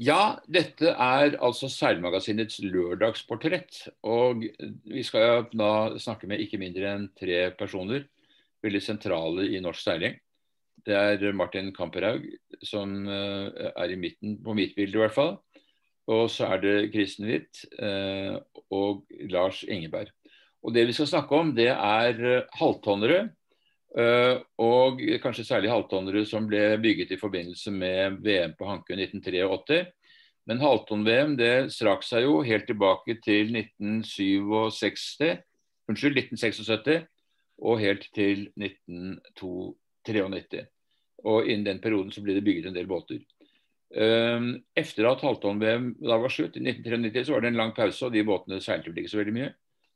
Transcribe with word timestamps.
Ja, 0.00 0.38
dette 0.48 0.94
er 0.96 1.34
altså 1.44 1.68
Seilmagasinets 1.68 2.62
lørdagsportrett. 2.64 3.90
Og 4.08 4.46
vi 4.88 5.04
skal 5.04 5.50
da 5.52 5.98
snakke 6.00 6.28
med 6.30 6.40
ikke 6.40 6.60
mindre 6.60 6.94
enn 6.94 7.08
tre 7.18 7.50
personer, 7.58 8.06
veldig 8.64 8.82
sentrale 8.82 9.50
i 9.52 9.60
norsk 9.60 9.84
seiling. 9.84 10.16
Det 10.82 10.96
er 10.96 11.36
Martin 11.36 11.70
Kamperhaug, 11.76 12.24
som 12.64 13.04
eh, 13.04 13.68
er 13.68 13.92
i 13.92 13.98
midten, 14.00 14.38
på 14.42 14.56
mitt 14.56 14.72
bilde 14.74 14.96
i 14.96 15.02
hvert 15.04 15.14
fall. 15.14 15.36
Og 16.10 16.24
så 16.32 16.48
er 16.54 16.62
det 16.64 16.90
Kristen 16.94 17.28
Witt 17.28 17.62
eh, 17.76 18.40
og 18.72 19.04
Lars 19.30 19.60
Ingeberg. 19.62 20.10
Og 20.62 20.72
Det 20.74 20.86
vi 20.88 20.96
skal 20.96 21.10
snakke 21.10 21.36
om, 21.36 21.52
det 21.54 21.68
er 21.68 22.46
halvtonnere. 22.56 23.28
Og 23.92 25.02
kanskje 25.20 25.44
særlig 25.44 25.68
halvtonnere 25.68 26.22
som 26.24 26.46
ble 26.48 26.78
bygget 26.80 27.10
i 27.12 27.18
forbindelse 27.20 27.68
med 27.74 28.22
VM 28.24 28.54
på 28.56 28.64
Hankø 28.64 28.96
1983. 28.96 29.82
Men 30.48 30.62
halvtonn-VM 30.62 31.36
det 31.38 31.70
strakk 31.74 32.02
seg 32.06 32.26
jo 32.26 32.40
helt 32.42 32.66
tilbake 32.66 33.18
til 33.22 33.52
1967, 33.54 35.38
unnskyld, 35.90 36.18
1976 36.18 37.06
og 37.62 37.78
helt 37.78 38.08
til 38.16 38.48
1993. 38.58 40.64
Og 41.22 41.46
innen 41.46 41.68
den 41.68 41.82
perioden 41.82 42.10
så 42.10 42.24
ble 42.24 42.34
det 42.34 42.44
bygget 42.46 42.70
en 42.70 42.76
del 42.76 42.90
båter. 42.90 43.22
Um, 43.92 44.56
etter 44.74 45.06
at 45.06 45.22
halvtonn-VM 45.22 45.92
da 46.00 46.16
var 46.18 46.32
slutt, 46.32 46.56
i 46.56 46.64
1993, 46.64 47.28
så 47.28 47.36
var 47.36 47.44
det 47.44 47.52
en 47.52 47.60
lang 47.60 47.74
pause, 47.76 48.06
og 48.06 48.14
de 48.14 48.24
båtene 48.26 48.58
seilte 48.64 48.90
vel 48.90 49.02
ikke 49.02 49.12
så 49.12 49.20
veldig 49.20 49.36
mye. 49.36 49.50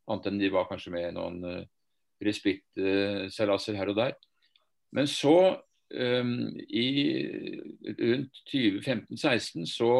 Annet 0.06 0.28
enn 0.30 0.38
de 0.38 0.52
var 0.54 0.68
kanskje 0.70 0.92
med 0.94 1.16
noen 1.16 1.40
uh, 1.42 1.64
respitt-seilaser 2.24 3.74
uh, 3.74 3.78
her 3.78 3.92
og 3.92 3.98
der. 3.98 4.14
Men 4.96 5.08
så, 5.10 5.56
um, 5.92 6.36
i 6.68 6.88
rundt 8.00 8.40
2015-16, 8.52 9.66
så 9.68 9.90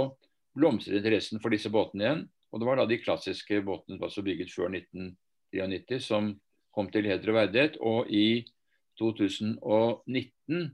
blomstret 0.56 1.02
interessen 1.02 1.42
for 1.42 1.52
disse 1.52 1.70
båtene 1.72 2.06
igjen. 2.06 2.24
Og 2.52 2.62
det 2.62 2.68
var 2.68 2.80
da 2.80 2.86
de 2.88 3.00
klassiske 3.02 3.60
båtene 3.66 3.98
som 3.98 4.06
var 4.06 4.28
bygget 4.30 4.52
før 4.54 4.72
1993 4.72 6.00
som 6.06 6.32
kom 6.74 6.88
til 6.92 7.08
heder 7.08 7.32
og 7.32 7.38
verdighet. 7.41 7.76
Og 7.84 8.08
i 8.08 8.46
2019 9.00 10.70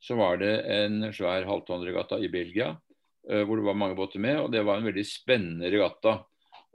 så 0.00 0.16
var 0.16 0.40
det 0.40 0.54
en 0.72 1.02
svær 1.12 1.44
halvtonnregatta 1.48 2.20
i 2.22 2.32
Belgia 2.32 2.72
uh, 2.72 3.42
hvor 3.42 3.58
det 3.58 3.66
var 3.66 3.78
mange 3.78 3.98
båter 3.98 4.22
med. 4.22 4.40
og 4.40 4.52
Det 4.52 4.64
var 4.64 4.80
en 4.80 4.88
veldig 4.88 5.06
spennende 5.08 5.72
regatta. 5.72 6.22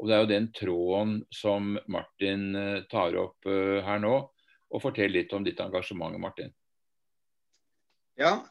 Og 0.01 0.09
Det 0.09 0.15
er 0.15 0.23
jo 0.23 0.31
den 0.31 0.47
tråden 0.57 1.13
som 1.29 1.75
Martin 1.91 2.55
uh, 2.57 2.81
tar 2.89 3.15
opp 3.21 3.45
uh, 3.45 3.77
her 3.85 4.01
nå. 4.01 4.15
og 4.71 4.81
Fortell 4.81 5.13
litt 5.13 5.33
om 5.37 5.45
ditt 5.45 5.61
engasjement, 5.61 6.17
Martin. 6.19 6.49
Ja, 8.19 8.43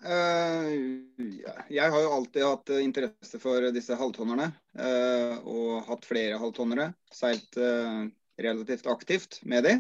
jeg 1.71 1.93
har 1.93 2.01
jo 2.03 2.13
alltid 2.17 2.43
hatt 2.43 2.71
interesse 2.81 3.39
for 3.39 3.67
disse 3.71 3.95
halvtonnerne. 3.95 4.49
og 5.45 5.85
hatt 5.87 6.09
flere 6.09 6.41
halvtonnere. 6.41 6.89
Seilt 7.13 7.59
relativt 8.41 8.89
aktivt 8.91 9.39
med 9.45 9.69
de. 9.69 9.75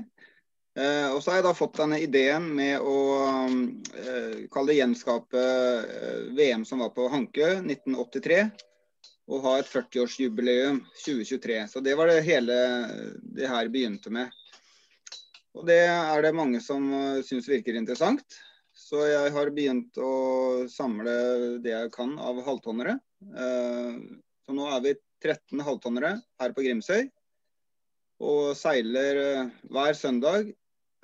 Eh, 0.79 1.09
og 1.11 1.19
så 1.23 1.33
har 1.33 1.41
jeg 1.41 1.49
da 1.49 1.55
fått 1.57 1.81
denne 1.81 1.99
ideen 1.99 2.47
med 2.55 2.79
å 2.87 2.99
eh, 3.99 4.47
kalle 4.53 4.71
det 4.71 4.79
gjenskape 4.79 5.41
eh, 5.43 6.21
VM 6.37 6.62
som 6.69 6.84
var 6.84 6.93
på 6.95 7.09
Hankø 7.11 7.49
1983. 7.59 8.45
Og 9.31 9.45
ha 9.45 9.56
et 9.61 9.70
40-årsjubileum 9.70 10.81
2023. 11.05 11.59
Så 11.70 11.83
det 11.84 11.95
var 11.98 12.11
det 12.11 12.25
hele 12.27 12.56
det 13.37 13.50
her 13.50 13.70
begynte 13.70 14.11
med. 14.12 14.33
Og 15.55 15.67
det 15.67 15.83
er 15.87 16.22
det 16.25 16.34
mange 16.34 16.62
som 16.62 16.89
uh, 16.91 17.22
syns 17.27 17.48
virker 17.50 17.78
interessant. 17.78 18.25
Så 18.75 19.05
jeg 19.06 19.31
har 19.34 19.53
begynt 19.55 19.98
å 20.03 20.67
samle 20.70 21.14
det 21.62 21.75
jeg 21.75 21.92
kan 21.95 22.17
av 22.19 22.42
halvtonnere. 22.47 22.98
Uh, 23.22 24.03
så 24.47 24.56
nå 24.56 24.67
er 24.75 24.84
vi 24.87 24.95
13 25.22 25.62
halvtonnere 25.67 26.17
her 26.42 26.55
på 26.56 26.67
Grimsøy. 26.67 27.10
Og 28.21 28.56
seiler 28.59 29.21
uh, 29.21 29.53
hver 29.71 29.94
søndag 29.99 30.50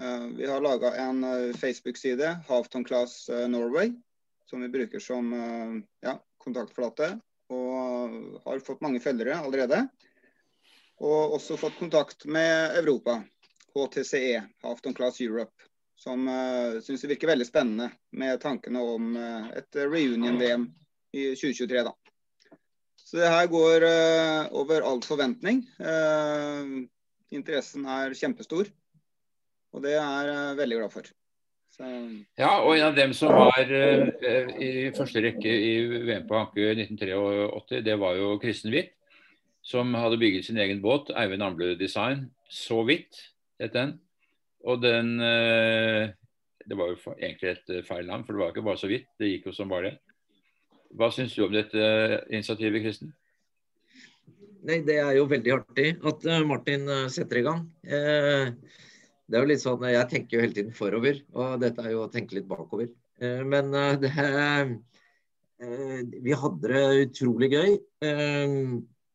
Eh, 0.02 0.26
vi 0.36 0.46
har 0.46 0.60
laga 0.60 0.94
en 0.94 1.24
eh, 1.24 1.56
Facebook-side, 1.56 2.36
Halfton 2.48 2.84
Class 2.84 3.28
eh, 3.28 3.48
Norway, 3.48 3.92
som 4.50 4.60
vi 4.60 4.68
bruker 4.68 4.98
som 4.98 5.32
ja, 6.00 6.18
kontaktflate. 6.38 7.16
Og 7.50 7.85
har 8.44 8.62
fått 8.64 8.82
mange 8.84 9.00
følgere 9.02 9.38
allerede. 9.40 9.82
Og 11.04 11.36
også 11.36 11.58
fått 11.60 11.78
kontakt 11.78 12.24
med 12.24 12.78
Europa, 12.80 13.18
HTCE, 13.76 14.40
Halfton 14.64 14.96
Class 14.96 15.20
Europe. 15.20 15.52
Som 15.96 16.28
uh, 16.28 16.78
syns 16.84 17.02
det 17.04 17.10
virker 17.14 17.32
veldig 17.32 17.46
spennende 17.48 17.90
med 18.16 18.40
tankene 18.42 18.82
om 18.84 19.14
uh, 19.16 19.48
et 19.56 19.78
reunion-VM 19.80 20.66
i 21.16 21.30
2023. 21.34 21.84
da. 21.88 21.94
Så 23.06 23.20
det 23.20 23.30
her 23.32 23.46
går 23.48 23.86
uh, 23.86 24.48
over 24.60 24.84
all 24.84 25.00
forventning. 25.04 25.62
Uh, 25.80 26.84
interessen 27.32 27.86
er 27.88 28.16
kjempestor. 28.18 28.68
Og 29.76 29.84
det 29.84 29.96
er 30.00 30.30
jeg 30.32 30.58
veldig 30.60 30.80
glad 30.80 30.94
for. 30.94 31.08
Så... 31.76 31.84
Ja, 32.40 32.62
og 32.64 32.72
en 32.72 32.86
av 32.88 32.94
dem 32.96 33.12
som 33.16 33.34
var 33.36 33.68
uh, 33.68 34.52
i 34.62 34.88
første 34.96 35.20
rekke 35.20 35.50
i 35.50 35.72
VM 36.08 36.24
på 36.28 36.38
Hankø 36.38 36.70
1983, 36.72 37.82
det 37.84 37.96
var 38.00 38.16
jo 38.16 38.36
Kristen 38.40 38.72
Witt. 38.72 38.94
Som 39.66 39.92
hadde 39.98 40.20
bygget 40.20 40.46
sin 40.46 40.60
egen 40.62 40.80
båt, 40.80 41.10
Eivind 41.18 41.42
Amble 41.42 41.74
Design. 41.76 42.28
Så 42.48 42.84
vidt, 42.86 43.18
het 43.60 43.74
den. 43.74 43.96
Og 44.64 44.80
den 44.82 45.18
uh, 45.20 46.06
Det 46.66 46.78
var 46.78 46.90
jo 46.90 47.12
egentlig 47.14 47.50
et 47.52 47.68
eh, 47.70 47.84
feil 47.86 48.08
navn, 48.08 48.24
for 48.26 48.34
det 48.34 48.40
var 48.40 48.54
ikke 48.54 48.64
bare 48.66 48.80
så 48.80 48.88
vidt. 48.90 49.06
Det 49.20 49.28
gikk 49.28 49.50
jo 49.50 49.52
som 49.54 49.70
bare 49.70 49.90
det. 49.90 49.92
Hva 50.96 51.10
syns 51.14 51.36
du 51.36 51.44
om 51.44 51.52
dette 51.54 51.78
initiativet, 52.30 52.82
Kristen? 52.82 53.12
Nei, 54.66 54.80
Det 54.86 54.96
er 54.98 55.12
jo 55.14 55.28
veldig 55.30 55.52
artig 55.54 55.92
at 56.10 56.26
Martin 56.48 56.90
setter 57.12 57.38
i 57.38 57.44
gang. 57.46 57.62
Eh, 57.86 58.50
det 59.26 59.38
er 59.38 59.42
jo 59.42 59.50
litt 59.50 59.62
sånn, 59.62 59.82
Jeg 59.90 60.08
tenker 60.10 60.36
jo 60.36 60.44
hele 60.44 60.54
tiden 60.54 60.74
forover, 60.74 61.18
og 61.34 61.58
dette 61.62 61.82
er 61.82 61.96
jo 61.96 62.04
å 62.04 62.12
tenke 62.12 62.36
litt 62.38 62.46
bakover. 62.46 62.88
Eh, 63.18 63.42
men 63.48 63.74
eh, 63.74 63.96
det, 64.00 64.12
eh, 65.64 66.00
vi 66.22 66.36
hadde 66.36 66.70
det 66.70 67.06
utrolig 67.08 67.50
gøy. 67.54 67.76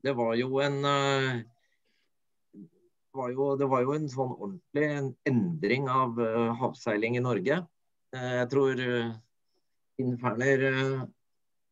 Det 0.01 0.13
var 0.17 0.35
jo 0.39 0.59
en 0.65 0.77
det 3.11 3.19
var, 3.19 3.29
jo, 3.35 3.55
det 3.59 3.67
var 3.69 3.83
jo 3.83 3.93
en 3.93 4.07
sånn 4.09 4.31
ordentlig 4.33 5.13
endring 5.29 5.89
av 5.91 6.15
havseiling 6.61 7.17
i 7.19 7.23
Norge. 7.23 7.57
Jeg 8.15 8.47
tror 8.51 8.81
Inferner 10.01 10.63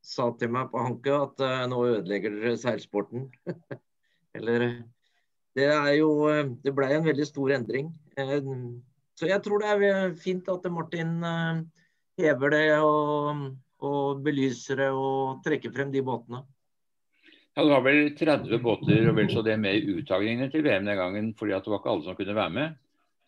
sa 0.06 0.28
til 0.38 0.52
meg 0.54 0.70
på 0.70 0.84
Hanke 0.84 1.16
at 1.16 1.42
nå 1.72 1.80
ødelegger 1.88 2.36
dere 2.36 2.60
seilsporten. 2.60 3.26
Eller 4.38 4.68
det 5.58 5.72
er 5.72 5.94
jo 5.98 6.12
Det 6.62 6.76
ble 6.76 6.92
en 6.94 7.08
veldig 7.08 7.26
stor 7.26 7.56
endring. 7.56 7.90
Eh, 8.20 8.52
så 9.20 9.28
jeg 9.30 9.44
tror 9.44 9.64
det 9.64 9.74
er 9.74 10.14
fint 10.20 10.48
at 10.52 10.70
Martin 10.72 11.18
eh, 11.26 11.64
hever 12.22 12.56
det 12.56 12.64
og, 12.84 13.50
og 13.84 14.24
belyser 14.24 14.84
det 14.84 14.90
og 14.96 15.42
trekker 15.46 15.74
frem 15.76 15.92
de 15.96 16.04
båtene. 16.06 16.44
Ja, 17.56 17.66
Det 17.66 17.72
var 17.74 17.84
vel 17.84 18.14
30 18.16 18.62
båter 18.64 19.10
og 19.10 19.18
vel 19.18 19.32
så 19.34 19.42
det 19.44 19.58
med 19.60 19.76
i 19.82 19.98
uttagningen 20.00 20.52
til 20.52 20.64
VM 20.64 20.86
den 20.88 21.00
gangen, 21.00 21.34
fordi 21.36 21.58
at 21.58 21.66
det 21.66 21.74
var 21.74 21.82
ikke 21.82 21.92
alle 21.92 22.06
som 22.06 22.16
kunne 22.16 22.38
være 22.38 22.56
med. 22.56 22.78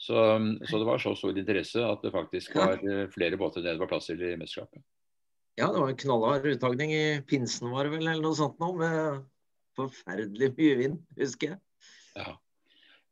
Så, 0.01 0.17
så 0.65 0.79
det 0.79 0.87
var 0.87 1.01
så 1.01 1.11
stor 1.13 1.37
interesse 1.37 1.83
at 1.85 2.01
det 2.01 2.13
faktisk 2.13 2.55
var 2.57 2.79
eh, 2.79 3.09
flere 3.13 3.37
båter 3.37 3.61
enn 3.61 3.75
det 3.75 3.83
var 3.83 3.91
plass 3.91 4.07
til 4.09 4.23
i 4.23 4.37
mesterskapet. 4.39 4.81
Ja, 5.59 5.67
det 5.67 5.81
var 5.81 5.91
en 5.91 5.99
knallhard 5.99 6.47
uttagning 6.47 6.93
i 6.95 7.03
pinsen 7.27 7.69
var 7.73 7.85
det 7.85 7.97
vel, 7.97 8.07
eller 8.07 8.23
noe 8.23 8.37
sånt 8.37 8.57
nå, 8.63 8.71
med 8.79 9.19
forferdelig 9.77 10.53
mye 10.57 10.79
vind, 10.79 10.95
husker 11.19 11.53
jeg. 11.53 11.59
Ja. 12.15 12.33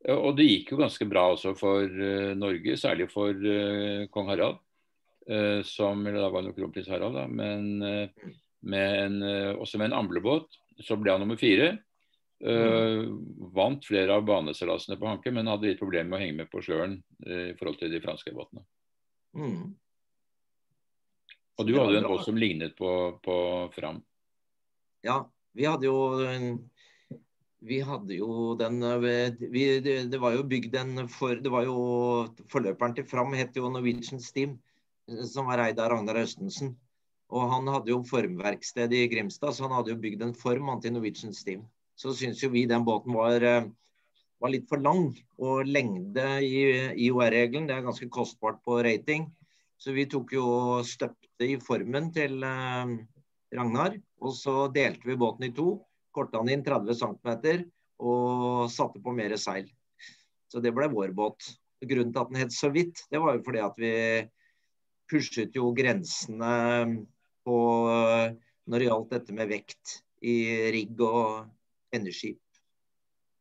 Og 0.08 0.32
det 0.38 0.46
gikk 0.48 0.72
jo 0.72 0.80
ganske 0.80 1.06
bra 1.10 1.26
også 1.34 1.52
for 1.60 1.84
uh, 1.84 2.32
Norge, 2.40 2.78
særlig 2.80 3.10
for 3.12 3.36
uh, 3.36 4.06
kong 4.14 4.32
Harald. 4.32 4.62
Uh, 5.30 5.60
som, 5.68 6.06
eller 6.08 6.24
da 6.24 6.30
var 6.32 6.46
det 6.46 6.56
kronprins 6.56 6.88
Harald, 6.90 7.18
da, 7.19 7.25
men 7.28 7.84
med 8.60 8.96
en, 9.04 9.22
også 9.60 9.80
med 9.80 9.90
en 9.90 10.00
amblebåt. 10.01 10.56
Så 10.84 10.98
ble 11.00 11.13
han 11.13 11.24
nummer 11.24 11.40
fire. 11.40 11.78
Mm. 12.40 13.13
Vant 13.56 13.84
flere 13.84 14.16
av 14.16 14.25
baneseilasene 14.28 14.96
på 15.00 15.07
Hanke, 15.07 15.31
men 15.31 15.48
hadde 15.48 15.68
litt 15.68 15.80
problemer 15.80 16.10
med 16.12 16.18
å 16.18 16.22
henge 16.24 16.38
med 16.38 16.50
på 16.52 16.62
sjøen 16.63 16.98
i 17.24 17.54
forhold 17.60 17.80
til 17.80 17.92
de 17.92 18.02
franske 18.04 18.34
båtene. 18.36 18.63
Mm. 19.36 19.63
Og 21.60 21.68
du 21.68 21.74
hadde 21.75 21.95
jo 21.95 22.02
en 22.02 22.10
båt 22.12 22.25
som 22.28 22.40
lignet 22.40 22.75
på, 22.80 22.92
på 23.24 23.38
Fram. 23.75 24.00
Ja, 25.07 25.22
vi 25.56 25.68
hadde 25.68 25.88
jo 25.88 25.98
en 26.28 26.54
vi 27.59 27.79
hadde 27.83 28.15
jo 28.15 28.56
den 28.59 28.83
eh, 28.83 29.33
vi, 29.39 29.63
det, 29.83 29.95
det, 30.11 30.19
var 30.21 30.35
jo 30.38 30.45
bygd 30.47 30.75
en 30.79 31.07
for, 31.11 31.39
det 31.44 31.51
var 31.51 31.65
jo 31.67 31.79
Forløperen 32.51 32.95
til 32.95 33.07
Fram 33.07 33.35
het 33.35 33.57
jo 33.57 33.71
Norwegian 33.71 34.21
Steam, 34.23 34.57
eh, 35.09 35.25
som 35.27 35.50
var 35.50 35.63
eid 35.65 35.79
av 35.79 35.91
Ragnar 35.94 36.21
Østensen. 36.21 36.75
Og 37.29 37.51
han 37.51 37.67
hadde 37.69 37.91
jo 37.91 38.00
formverksted 38.07 38.94
i 38.95 39.03
Grimstad, 39.11 39.53
så 39.53 39.67
han 39.67 39.75
hadde 39.75 39.94
jo 39.94 40.00
bygd 40.01 40.23
en 40.25 40.38
form 40.38 40.71
til 40.81 40.95
Norwegian 40.95 41.35
Steam. 41.35 41.67
Så 42.00 42.15
syns 42.15 42.41
jo 42.41 42.50
vi 42.53 42.63
den 42.69 42.88
båten 42.88 43.13
var, 43.13 43.44
eh, 43.44 43.67
var 44.39 44.53
litt 44.56 44.69
for 44.71 44.81
lang. 44.81 45.11
Og 45.38 45.67
lengde 45.67 46.25
i 46.41 46.63
IOR-regelen, 47.09 47.67
det 47.67 47.75
er 47.75 47.85
ganske 47.85 48.09
kostbart 48.09 48.63
på 48.63 48.79
rating. 48.88 49.27
Så 49.79 49.94
vi 49.95 50.07
tok 50.11 50.31
jo 50.33 50.47
og 50.47 50.88
støpte 50.88 51.45
i 51.45 51.59
formen 51.63 52.09
til, 52.15 52.41
Ragnar. 53.56 53.95
Og 54.19 54.33
så 54.35 54.67
delte 54.73 55.07
vi 55.07 55.15
båten 55.19 55.47
i 55.47 55.53
to, 55.56 55.77
korta 56.15 56.41
den 56.41 56.57
inn 56.57 56.65
30 56.65 56.97
cm 57.00 57.65
og 58.00 58.69
satte 58.71 59.01
på 59.03 59.13
mer 59.15 59.35
seil. 59.39 59.69
Så 60.50 60.61
det 60.63 60.73
ble 60.75 60.89
vår 60.91 61.13
båt. 61.15 61.51
Grunnen 61.79 62.11
til 62.13 62.21
at 62.21 62.31
den 62.31 62.41
het 62.41 62.56
så 62.56 62.71
vidt, 62.73 63.06
det 63.11 63.21
var 63.21 63.38
jo 63.38 63.45
fordi 63.45 63.61
at 63.63 63.77
vi 63.79 63.94
pushet 65.09 65.56
jo 65.56 65.71
grensene 65.75 66.53
på 67.47 67.57
når 68.69 68.81
det 68.81 68.89
gjaldt 68.89 69.15
dette 69.15 69.35
med 69.35 69.50
vekt 69.50 70.00
i 70.21 70.35
rigg 70.75 71.00
og 71.01 71.47
endeskip. 71.95 72.41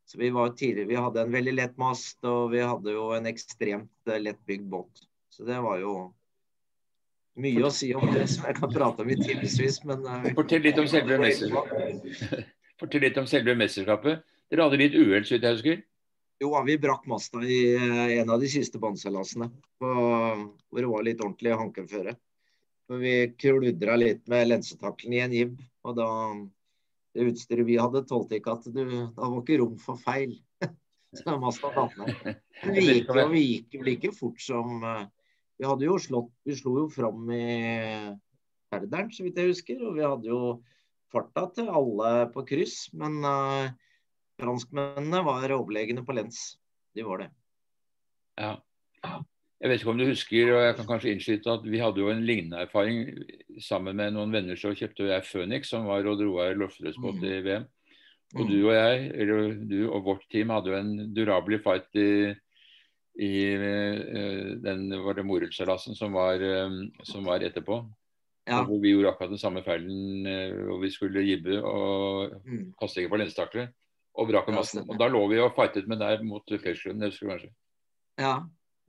Så 0.09 0.19
vi 0.19 0.31
var 0.33 0.55
tidligere, 0.57 0.89
vi 0.89 0.97
hadde 0.97 1.21
en 1.21 1.35
veldig 1.35 1.53
lett 1.53 1.75
mast, 1.77 2.17
og 2.25 2.55
vi 2.55 2.63
hadde 2.65 2.95
jo 2.95 3.11
en 3.13 3.29
ekstremt 3.29 4.13
lett 4.23 4.39
bygd 4.49 4.71
båt. 4.73 5.03
Så 5.29 5.45
det 5.45 5.59
var 5.61 5.83
jo 5.83 5.97
mye 7.39 7.67
å 7.69 7.71
si 7.73 7.91
om 7.95 8.07
det 8.15 8.25
som 8.33 8.47
jeg 8.49 8.57
kan 8.57 8.73
prate 8.73 9.05
om 9.05 9.11
i 9.13 9.19
timevis, 9.19 9.83
men 9.87 10.07
uh, 10.09 10.31
Fortell 10.39 10.65
litt 10.65 10.81
om 10.81 10.89
selve 10.91 11.21
mesterskapet. 11.21 12.49
Fortell 12.79 13.03
litt 13.03 13.19
om 13.19 13.27
selve 13.27 13.55
mesterskapet. 13.59 14.25
Dere 14.49 14.65
hadde 14.65 14.81
litt 14.81 14.97
uhell, 14.97 15.25
så 15.27 15.35
vidt 15.35 15.47
jeg 15.47 15.57
husker? 15.57 15.81
Jo, 16.39 16.53
vi 16.63 16.77
brakk 16.79 17.09
masta 17.11 17.41
i 17.43 17.59
uh, 17.75 18.05
en 18.21 18.31
av 18.31 18.39
de 18.39 18.51
siste 18.51 18.79
båndseilasene. 18.79 19.49
Hvor 19.83 20.79
det 20.79 20.91
var 20.91 21.07
litt 21.07 21.23
ordentlig 21.25 21.57
hankeføre. 21.59 22.15
Vi 23.03 23.15
kludra 23.37 23.99
litt 24.01 24.23
med 24.31 24.47
lensetakkelen 24.49 25.17
i 25.17 25.25
en 25.25 25.35
jib. 25.35 25.59
Og 25.85 25.99
da 25.99 26.09
det 27.17 27.27
utstyret 27.33 27.67
vi 27.67 27.81
hadde, 27.81 28.07
tålte 28.07 28.39
ikke 28.39 28.55
at 28.55 28.71
du 28.71 28.85
Da 28.87 29.27
var 29.27 29.41
ikke 29.43 29.59
rom 29.61 29.75
for 29.83 29.99
feil. 30.01 30.39
så 31.19 31.37
masta 31.43 31.73
datt 31.75 31.99
ned. 31.99 32.41
Vi 32.63 32.87
gikk, 32.87 33.13
vi 33.33 33.43
gikk 33.43 33.79
vel 33.81 33.93
ikke 33.97 34.15
fort 34.15 34.41
som 34.43 34.79
uh, 34.87 35.05
vi 35.59 35.67
hadde 35.67 35.89
jo 35.89 35.99
slått 35.99 36.31
Vi 36.47 36.57
slo 36.57 36.77
jo 36.85 36.89
fram 36.93 37.27
i 37.35 37.45
Herderen, 38.69 39.11
så 39.11 39.25
vidt 39.27 39.39
jeg 39.41 39.51
husker. 39.51 39.83
Og 39.83 39.99
vi 39.99 40.07
hadde 40.07 40.31
jo 40.31 40.41
farta 41.13 41.47
til 41.57 41.71
alle 41.73 42.13
på 42.35 42.45
kryss. 42.49 42.89
Men 42.99 43.19
uh, 43.25 43.71
franskmennene 44.41 45.25
var 45.27 45.57
overlegne 45.57 46.05
på 46.07 46.17
lens. 46.17 46.57
De 46.97 47.07
var 47.07 47.25
det. 47.25 47.31
Ja. 48.39 48.55
Jeg 49.59 49.73
vet 49.73 49.81
ikke 49.81 49.91
om 49.91 49.99
du 49.99 50.07
husker, 50.07 50.53
og 50.55 50.61
jeg 50.63 50.75
kan 50.79 50.87
kanskje 50.87 51.13
innskyte 51.13 51.55
at 51.59 51.65
vi 51.67 51.81
hadde 51.83 51.99
jo 51.99 52.13
en 52.13 52.23
lignende 52.27 52.63
erfaring. 52.63 53.09
Sammen 53.63 53.97
med 53.99 54.15
noen 54.15 54.35
venner 54.35 54.59
så 54.59 54.71
kjøpte 54.71 55.09
jeg 55.09 55.27
Phoenix, 55.27 55.73
som 55.73 55.89
var 55.91 56.07
og 56.07 56.21
dro 56.21 56.37
av 56.45 56.55
lofteløsbåt 56.61 57.25
i 57.27 57.41
VM. 57.43 57.67
Og 58.37 58.45
mm. 58.45 58.51
du 58.53 58.59
og 58.61 58.75
jeg, 58.77 59.09
eller 59.19 59.57
du 59.67 59.81
og 59.89 60.05
vårt 60.07 60.29
team, 60.31 60.53
hadde 60.55 60.71
jo 60.71 60.79
en 60.79 60.93
durabelig 61.17 61.63
fight 61.65 61.99
i 61.99 62.11
i 63.19 63.35
uh, 63.59 64.51
den 64.63 64.93
var 65.03 65.17
det 65.19 65.25
Morud-seilasen 65.27 65.97
som, 65.99 66.15
uh, 66.15 67.03
som, 67.03 67.25
var 67.27 67.43
etterpå. 67.43 67.81
Ja. 68.49 68.63
Hvor 68.65 68.81
vi 68.81 68.95
gjorde 68.95 69.13
akkurat 69.13 69.35
den 69.35 69.41
samme 69.41 69.61
feilen 69.67 70.25
uh, 70.25 70.65
hvor 70.71 70.81
vi 70.81 70.91
skulle 70.95 71.27
jibbe 71.27 71.59
og 71.61 72.39
mm. 72.47 72.73
kaste 72.81 73.03
ikke 73.03 73.13
på 73.13 73.21
lenstakere. 73.21 73.69
Og 74.19 74.31
brakk 74.31 74.49
ja, 74.51 74.57
massen. 74.57 74.83
Og 74.89 74.99
da 74.99 75.07
lå 75.13 75.21
vi 75.31 75.39
og 75.43 75.53
fightet 75.57 75.87
med 75.91 76.01
deg 76.03 76.25
mot 76.27 76.43
Persgrunn, 76.49 76.99
det 76.99 77.13
husker 77.13 77.29
du 77.29 77.33
kanskje? 77.35 77.51
Ja, 78.19 78.35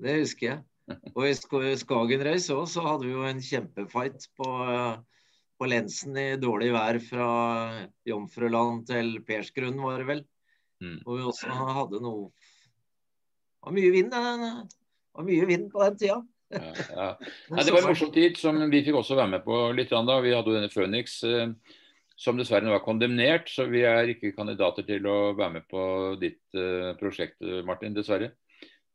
det 0.01 0.15
husker 0.23 0.47
jeg. 0.47 0.63
Og 1.13 1.27
i 1.27 1.75
Skagen 1.77 2.23
Race 2.25 2.55
òg 2.55 2.65
så 2.71 2.81
hadde 2.81 3.05
vi 3.05 3.13
jo 3.13 3.27
en 3.29 3.43
kjempefight 3.45 4.25
på, 4.39 4.47
på 5.61 5.69
lensen 5.69 6.17
i 6.17 6.31
dårlig 6.41 6.71
vær 6.73 6.97
fra 7.03 7.27
Jomfruland 8.09 8.87
til 8.89 9.19
Persgrunn, 9.27 9.77
var 9.83 10.01
det 10.01 10.07
vel. 10.09 10.23
Mm. 10.81 10.97
Og 11.03 11.19
vi 11.19 11.27
også 11.29 11.51
hadde 11.51 12.01
noe 12.01 12.31
var 13.59 13.75
mye 13.75 13.91
vind, 13.91 14.13
var 14.13 15.25
mye 15.27 15.47
vind 15.49 15.67
på 15.73 15.83
den 15.83 15.97
tida. 15.99 16.19
Ja, 16.49 16.71
ja. 16.95 17.07
Nei, 17.53 17.63
det 17.65 17.73
var 17.73 17.83
en 17.83 17.91
morsom 17.91 18.11
tid 18.13 18.39
som 18.39 18.57
vi 18.71 18.81
fikk 18.85 18.97
også 19.01 19.17
være 19.19 19.33
med 19.35 19.45
på 19.45 19.61
litt. 19.77 19.91
Da. 19.93 20.17
Vi 20.23 20.33
hadde 20.33 20.49
jo 20.49 20.57
denne 20.57 20.71
Phoenix 20.73 21.19
eh, 21.27 21.51
som 22.19 22.39
dessverre 22.39 22.65
nå 22.67 22.73
er 22.75 22.83
kondemnert, 22.83 23.51
så 23.53 23.67
vi 23.69 23.85
er 23.87 24.11
ikke 24.11 24.33
kandidater 24.35 24.87
til 24.87 25.05
å 25.07 25.31
være 25.37 25.53
med 25.53 25.67
på 25.71 25.83
ditt 26.19 26.41
uh, 26.57 26.91
prosjekt, 26.99 27.37
Martin, 27.63 27.93
dessverre. 27.95 28.33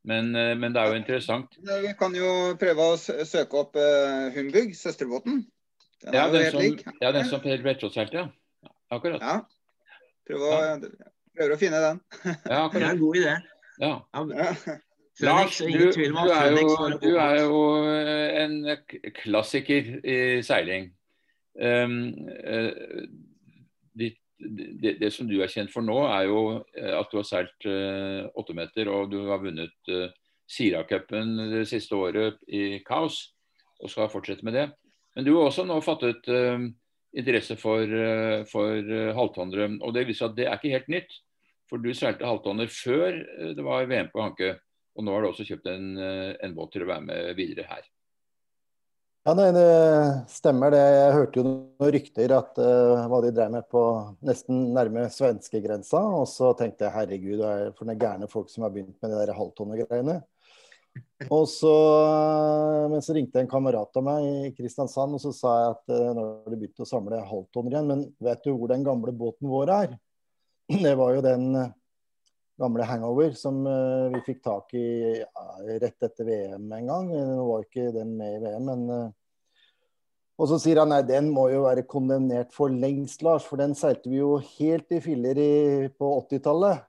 Men, 0.05 0.29
men, 0.37 0.75
det 0.75 0.83
er 0.83 0.91
jo 0.93 0.99
interessant. 1.01 1.56
Vi 1.65 1.95
kan 1.97 2.12
jo 2.12 2.29
prøve 2.61 2.91
å 2.93 2.99
søke 3.01 3.62
opp 3.62 3.79
Humbug, 4.35 4.75
søsterbåten. 4.77 5.39
Den 6.05 6.19
ja, 6.19 6.27
den 6.29 6.51
som, 6.53 6.93
ja, 7.01 7.12
den 7.17 7.25
som 7.31 7.41
Per 7.41 7.65
Vetrås 7.65 7.95
seilte, 7.97 8.27
ja. 8.27 8.69
Akkurat. 8.93 9.25
Ja. 9.25 9.39
Prøv 10.29 10.45
å. 10.45 10.53
Prøver 11.35 11.55
å 11.56 11.59
finne 11.59 11.81
den. 11.81 12.03
ja, 12.29 12.59
akkurat. 12.67 12.75
Det 12.77 12.85
er 12.85 12.91
en 12.91 13.01
god 13.01 13.17
idé. 13.23 13.39
Ja. 13.81 13.95
Lars, 15.22 15.58
du, 15.58 15.66
du, 15.69 16.00
er 16.34 16.50
jo, 16.58 16.88
du, 16.99 17.12
er 17.14 17.37
jo, 17.44 17.58
eh, 17.87 18.43
en 18.43 19.12
klassiker 19.14 19.93
i 20.02 20.16
seiling. 20.43 20.88
Um, 21.55 22.00
uh, 22.43 23.06
ditt, 23.94 24.19
det, 24.38 24.96
det, 24.99 25.12
som 25.14 25.28
du 25.31 25.37
er 25.38 25.52
kjent 25.52 25.70
for 25.70 25.87
nå, 25.87 26.00
er 26.08 26.26
jo 26.26 26.40
eh, 26.75 26.90
at 26.99 27.12
du 27.12 27.20
har 27.20 27.28
seilt 27.28 27.69
åtte 27.69 28.56
uh, 28.56 28.58
meter, 28.58 28.90
og 28.90 29.12
du 29.12 29.20
har 29.28 29.43
vunnet 29.43 29.93
uh, 29.93 30.08
Siracupen 30.50 31.37
det 31.52 31.62
siste 31.70 31.94
året 31.94 32.43
i 32.50 32.81
kaos, 32.84 33.20
og 33.78 33.93
skal 33.93 34.10
fortsette 34.10 34.44
med 34.46 34.58
det. 34.58 34.67
Men 35.14 35.28
du 35.28 35.37
har 35.37 35.46
også 35.46 35.62
nå 35.69 35.78
fattet 35.84 36.26
uh, 36.26 36.58
interesse 37.14 37.55
for, 37.55 37.87
for 38.50 38.94
halvtonnere, 39.14 39.76
og 39.87 39.94
det 39.94 40.08
viser 40.08 40.26
at 40.26 40.34
det 40.34 40.49
er 40.50 40.58
ikke 40.58 40.75
helt 40.75 40.90
nytt. 40.90 41.20
For 41.70 41.78
du 41.78 41.93
seilte 41.94 42.26
halvtonner 42.26 42.67
før 42.67 43.20
det 43.55 43.62
var 43.64 43.87
VM 43.87 44.10
på 44.10 44.20
Hanke. 44.20 44.56
Og 44.94 45.05
nå 45.06 45.14
har 45.14 45.25
du 45.25 45.31
også 45.31 45.46
kjøpt 45.49 45.69
en, 45.73 45.91
eh, 45.99 46.32
en 46.44 46.55
båt 46.55 46.75
til 46.75 46.85
å 46.85 46.91
være 46.91 47.06
med 47.08 47.35
videre 47.38 47.67
her. 47.70 47.85
Ja, 49.25 49.32
nei, 49.32 49.52
Det 49.56 50.29
stemmer 50.29 50.70
det. 50.70 50.82
Jeg 50.85 51.12
hørte 51.17 51.41
jo 51.41 51.44
noen 51.46 51.93
rykter 51.94 52.32
at 52.37 52.58
uh, 52.61 53.06
hva 53.08 53.23
de 53.25 53.31
drev 53.32 53.55
med 53.55 53.64
på 53.73 53.81
nesten 54.20 54.67
nærme 54.76 55.06
svenskegrensa. 55.08 56.02
Og 56.20 56.26
så 56.29 56.50
tenkte 56.58 56.85
jeg 56.85 56.93
herregud, 56.93 57.38
det 57.41 57.49
er 57.49 57.73
for 57.73 57.88
noen 57.88 58.02
gærne 58.02 58.29
folk 58.29 58.52
som 58.52 58.67
har 58.67 58.75
begynt 58.75 58.99
med 59.00 59.14
de 59.14 59.23
der 59.23 59.32
halvtonnegreiene. 59.32 60.19
Og 61.32 61.49
så, 61.49 61.73
men 62.93 63.00
så 63.02 63.17
ringte 63.17 63.41
en 63.41 63.49
kamerat 63.50 63.96
av 63.96 64.05
meg 64.05 64.26
i 64.29 64.52
Kristiansand 64.55 65.17
og 65.17 65.23
så 65.25 65.32
sa 65.35 65.55
jeg 65.62 65.73
at 65.73 65.94
uh, 65.96 66.11
nå 66.19 66.26
har 66.29 66.52
de 66.52 66.58
begynt 66.61 66.85
å 66.85 66.91
samle 66.93 67.25
halvtonner 67.25 67.79
igjen. 67.79 67.88
Men 67.94 68.05
vet 68.29 68.44
du 68.44 68.52
hvor 68.52 68.75
den 68.75 68.85
gamle 68.85 69.17
båten 69.25 69.49
vår 69.49 69.73
er? 69.79 69.96
det 70.85 70.94
var 71.00 71.17
jo 71.17 71.25
den 71.25 71.49
eh, 71.61 71.73
gamle 72.61 72.87
hangover 72.87 73.35
som 73.39 73.65
uh, 73.67 74.12
vi 74.15 74.23
fikk 74.27 74.41
tak 74.45 74.75
i 74.79 74.87
ja, 75.21 75.45
rett 75.83 76.06
etter 76.06 76.27
VM 76.29 76.73
en 76.79 76.91
gang. 76.91 77.12
Nå 77.12 77.45
var 77.49 77.67
ikke 77.67 77.91
den 77.95 78.17
med 78.19 78.39
i 78.39 78.43
VM, 78.45 78.71
men 78.71 79.12
Og 80.35 80.49
så 80.51 80.56
sier 80.59 80.81
han 80.81 80.91
nei, 80.91 80.99
den 81.06 81.29
må 81.31 81.46
jo 81.53 81.61
være 81.63 81.84
kondemnert 81.87 82.51
for 82.55 82.73
lengst, 82.73 83.23
Lars. 83.23 83.44
For 83.46 83.61
den 83.61 83.77
seilte 83.79 84.11
vi 84.11 84.19
jo 84.19 84.32
helt 84.56 84.91
i 84.91 84.99
filler 84.99 85.39
i, 85.39 85.53
på 85.94 86.08
80-tallet. 86.25 86.82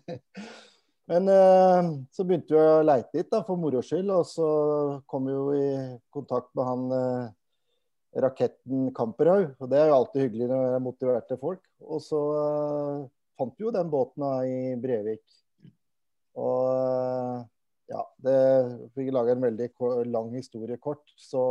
men 1.10 1.30
så 2.12 2.26
begynte 2.28 2.52
vi 2.52 2.60
å 2.60 2.82
leite 2.84 3.16
litt 3.16 3.30
da, 3.32 3.40
for 3.46 3.56
moro 3.56 3.80
skyld, 3.80 4.12
og 4.12 4.28
så 4.28 4.50
kom 5.08 5.30
vi 5.30 5.38
jo 5.38 5.46
i 5.56 5.70
kontakt 6.12 6.52
med 6.52 6.68
han 6.68 6.84
raketten 8.26 8.90
Kamperhaug. 8.92 9.54
Og 9.56 9.70
det 9.70 9.80
er 9.80 9.88
jo 9.90 9.96
alltid 9.96 10.26
hyggelig 10.26 10.50
når 10.50 10.66
det 10.66 10.76
er 10.76 10.84
motiverte 10.84 11.40
folk. 11.40 11.62
Og 11.86 12.04
så 12.04 12.20
fant 13.40 13.62
jo 13.62 13.72
den 13.74 13.90
båten 13.92 14.26
i 14.44 14.76
Brevik. 14.80 15.24
Og 16.38 17.48
ja, 17.90 18.02
det 18.22 18.38
fikk 18.94 19.10
lage 19.14 19.34
en 19.34 19.42
veldig 19.42 19.68
lang 20.12 20.30
historie 20.36 20.78
kort. 20.78 21.02
Så 21.18 21.42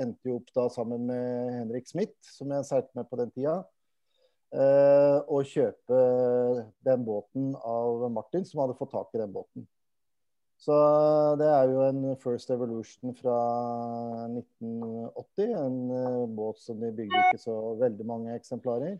endte 0.00 0.26
vi 0.26 0.34
opp 0.34 0.50
da 0.56 0.66
sammen 0.74 1.06
med 1.06 1.52
Henrik 1.60 1.86
Smith, 1.90 2.16
som 2.34 2.50
jeg 2.54 2.66
seilte 2.66 2.98
med 2.98 3.06
på 3.10 3.20
den 3.20 3.34
tida. 3.34 3.60
Uh, 4.48 5.20
og 5.28 5.44
kjøpe 5.44 5.96
den 6.86 7.02
båten 7.04 7.50
av 7.60 8.06
Martin, 8.10 8.46
som 8.48 8.62
hadde 8.62 8.78
fått 8.78 8.94
tak 8.94 9.12
i 9.12 9.20
den 9.20 9.34
båten. 9.34 9.66
Så 10.58 10.74
det 11.38 11.46
er 11.52 11.68
jo 11.70 11.82
en 11.84 12.00
First 12.18 12.50
Evolution 12.50 13.12
fra 13.14 13.36
1980. 14.32 15.52
En 15.52 15.76
uh, 15.92 16.24
båt 16.32 16.64
som 16.64 16.80
de 16.80 16.90
bygde 16.90 17.20
ikke 17.28 17.42
så 17.44 17.58
veldig 17.78 18.08
mange 18.08 18.34
eksemplarer. 18.40 18.96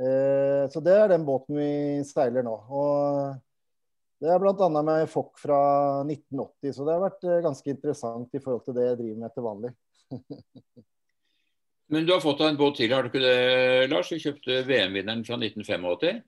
Uh, 0.00 0.64
så 0.72 0.80
det 0.84 0.96
er 0.96 1.10
den 1.12 1.26
båten 1.28 1.58
vi 1.60 1.70
seiler 2.08 2.46
nå. 2.46 2.54
Og 2.72 3.34
det 4.20 4.30
er 4.32 4.40
bl.a. 4.40 4.68
med 4.80 5.08
fokk 5.12 5.36
fra 5.40 5.60
1980, 6.06 6.76
så 6.76 6.86
det 6.86 6.96
har 6.96 7.04
vært 7.04 7.26
uh, 7.28 7.40
ganske 7.44 7.74
interessant 7.74 8.36
i 8.36 8.42
forhold 8.42 8.64
til 8.64 8.76
det 8.78 8.88
jeg 8.88 9.00
driver 9.02 9.26
med 9.26 9.36
til 9.36 9.46
vanlig. 9.48 9.74
Men 11.90 12.06
du 12.06 12.12
har 12.14 12.22
fått 12.22 12.38
deg 12.38 12.52
en 12.52 12.58
båt 12.58 12.76
til, 12.78 12.92
har 12.94 13.02
du 13.02 13.10
ikke 13.10 13.22
det, 13.24 13.90
Lars? 13.90 14.12
Du 14.12 14.22
kjøpte 14.22 14.60
VM-vinneren 14.68 15.24
fra 15.26 15.34
1985. 15.40 16.20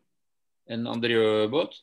En 0.75 0.89
Andrieux-båt. 0.91 1.77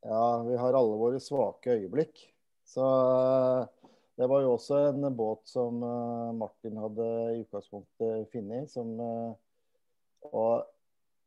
Ja, 0.00 0.42
vi 0.46 0.56
har 0.56 0.76
alle 0.78 0.96
våre 0.96 1.20
svake 1.20 1.74
øyeblikk. 1.76 2.22
Så 2.64 2.86
eh, 2.86 3.92
det 4.16 4.28
var 4.32 4.44
jo 4.44 4.54
også 4.54 4.78
en 4.88 5.04
båt 5.16 5.44
som 5.50 5.82
eh, 5.84 6.32
Martin 6.40 6.80
hadde 6.80 7.08
i 7.34 7.42
utgangspunktet 7.42 8.32
funnet. 8.32 8.72
Som 8.72 8.96
eh, 8.96 9.36
Og 10.32 10.64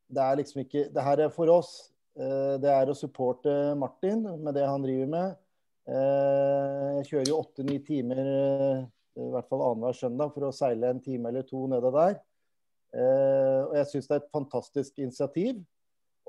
det 0.10 0.24
er 0.24 0.40
liksom 0.40 0.64
ikke 0.64 0.88
Det 0.94 1.04
her 1.06 1.24
er 1.26 1.32
for 1.34 1.52
oss. 1.54 1.72
Det 2.14 2.70
er 2.70 2.90
å 2.90 2.96
supporte 2.98 3.74
Martin 3.80 4.22
med 4.44 4.54
det 4.54 4.68
han 4.68 4.84
driver 4.84 5.08
med. 5.10 5.38
Jeg 5.88 7.08
kjører 7.10 7.32
jo 7.32 7.40
åtte-ni 7.40 7.80
timer 7.88 8.20
i 9.14 9.30
hvert 9.34 9.50
fall 9.50 9.64
annenhver 9.66 9.98
søndag 9.98 10.32
for 10.34 10.48
å 10.48 10.54
seile 10.56 10.90
en 10.90 11.02
time 11.04 11.30
eller 11.30 11.46
to 11.48 11.66
nede 11.70 11.92
der. 11.94 12.18
Eh, 12.94 13.60
og 13.66 13.76
jeg 13.80 13.90
syns 13.90 14.10
det 14.10 14.16
er 14.16 14.24
et 14.24 14.34
fantastisk 14.34 15.00
initiativ. 15.02 15.62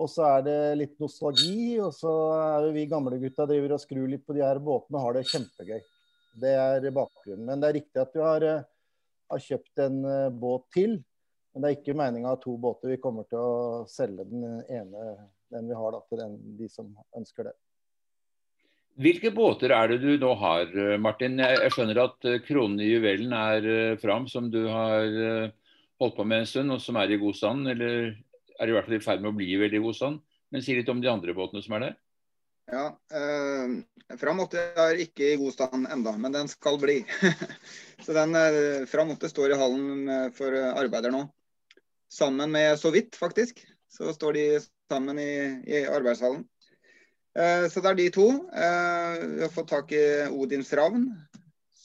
Og 0.00 0.10
så 0.10 0.24
er 0.26 0.44
det 0.48 0.58
litt 0.80 0.94
nostalgi, 0.98 1.78
og 1.78 1.92
så 1.94 2.12
er 2.34 2.66
jo 2.66 2.74
vi 2.74 2.86
gamlegutta 2.90 3.46
driver 3.46 3.76
og 3.76 3.82
skrur 3.82 4.08
litt 4.10 4.24
på 4.26 4.34
de 4.34 4.42
her 4.42 4.58
båtene 4.58 4.98
og 4.98 5.06
har 5.06 5.18
det 5.18 5.28
kjempegøy. 5.30 5.82
Det 6.42 6.54
er 6.58 6.88
bakgrunnen. 6.90 7.44
Men 7.46 7.62
det 7.62 7.68
er 7.68 7.78
riktig 7.78 8.02
at 8.02 8.16
vi 8.16 8.24
har, 8.24 8.46
eh, 8.48 8.64
har 9.30 9.44
kjøpt 9.48 9.84
en 9.86 10.00
båt 10.40 10.66
til. 10.74 10.98
Men 11.54 11.62
det 11.62 11.68
er 11.70 11.76
ikke 11.78 11.94
meninga 11.94 12.32
av 12.34 12.40
to 12.42 12.56
båter. 12.58 12.90
Vi 12.90 13.02
kommer 13.02 13.28
til 13.30 13.38
å 13.38 13.84
selge 13.86 14.26
den 14.26 14.58
ene, 14.66 15.12
den 15.54 15.68
vi 15.70 15.76
har, 15.78 15.94
da, 15.94 16.00
til 16.10 16.18
den, 16.18 16.34
de 16.58 16.66
som 16.70 16.88
ønsker 17.14 17.46
det. 17.46 17.54
Hvilke 19.04 19.30
båter 19.34 19.74
er 19.74 19.90
det 19.90 20.00
du 20.02 20.18
nå 20.18 20.32
har, 20.38 20.66
eh, 20.66 20.98
Martin? 20.98 21.38
Jeg 21.38 21.70
skjønner 21.74 22.02
at 22.04 22.26
kronen 22.46 22.82
i 22.82 22.90
juvelen 22.90 23.32
er 23.38 23.96
fram, 24.02 24.26
som 24.30 24.50
du 24.50 24.64
har 24.66 25.52
holdt 26.02 26.16
på 26.18 26.26
med 26.26 26.42
en 26.42 26.50
stund, 26.50 26.74
og 26.74 26.82
som 26.82 26.98
er 26.98 27.14
i 27.14 27.20
god 27.22 27.38
stand. 27.38 27.70
Eller 27.70 28.16
er 28.58 28.70
i 28.70 28.74
hvert 28.74 28.88
fall 28.88 28.98
i 28.98 29.04
ferd 29.04 29.22
med 29.22 29.32
å 29.32 29.36
bli 29.38 29.52
i 29.54 29.60
veldig 29.60 29.82
god 29.86 29.98
stand. 29.98 30.22
Men 30.54 30.62
si 30.62 30.74
litt 30.76 30.90
om 30.90 31.02
de 31.02 31.10
andre 31.10 31.34
båtene 31.36 31.62
som 31.64 31.76
er 31.78 31.88
der. 31.88 31.96
Ja, 32.70 32.86
eh, 33.12 34.16
Fram 34.20 34.40
80 34.40 34.78
er 34.80 35.00
ikke 35.04 35.32
i 35.32 35.38
god 35.40 35.54
stand 35.54 35.88
enda, 35.90 36.14
men 36.18 36.34
den 36.34 36.50
skal 36.50 36.78
bli. 36.80 37.00
så 38.04 38.16
den 38.16 38.36
eh, 38.38 38.84
Fram 38.90 39.14
80 39.14 39.32
står 39.32 39.54
i 39.54 39.58
hallen 39.60 40.30
for 40.36 40.54
arbeider 40.74 41.14
nå. 41.14 41.26
Sammen 42.12 42.52
med 42.52 42.78
så 42.78 42.90
vidt, 42.94 43.16
faktisk. 43.16 43.64
Så 43.88 44.12
står 44.14 44.32
de 44.32 44.44
sammen 44.88 45.18
i, 45.18 45.62
i 45.66 45.84
arbeidshallen. 45.86 46.44
Eh, 47.38 47.68
så 47.70 47.82
det 47.82 47.90
er 47.90 48.00
de 48.00 48.10
to. 48.14 48.28
Eh, 48.54 49.22
vi 49.36 49.42
har 49.42 49.54
fått 49.54 49.70
tak 49.72 49.92
i 49.92 50.04
Odins 50.30 50.72
ravn, 50.72 51.08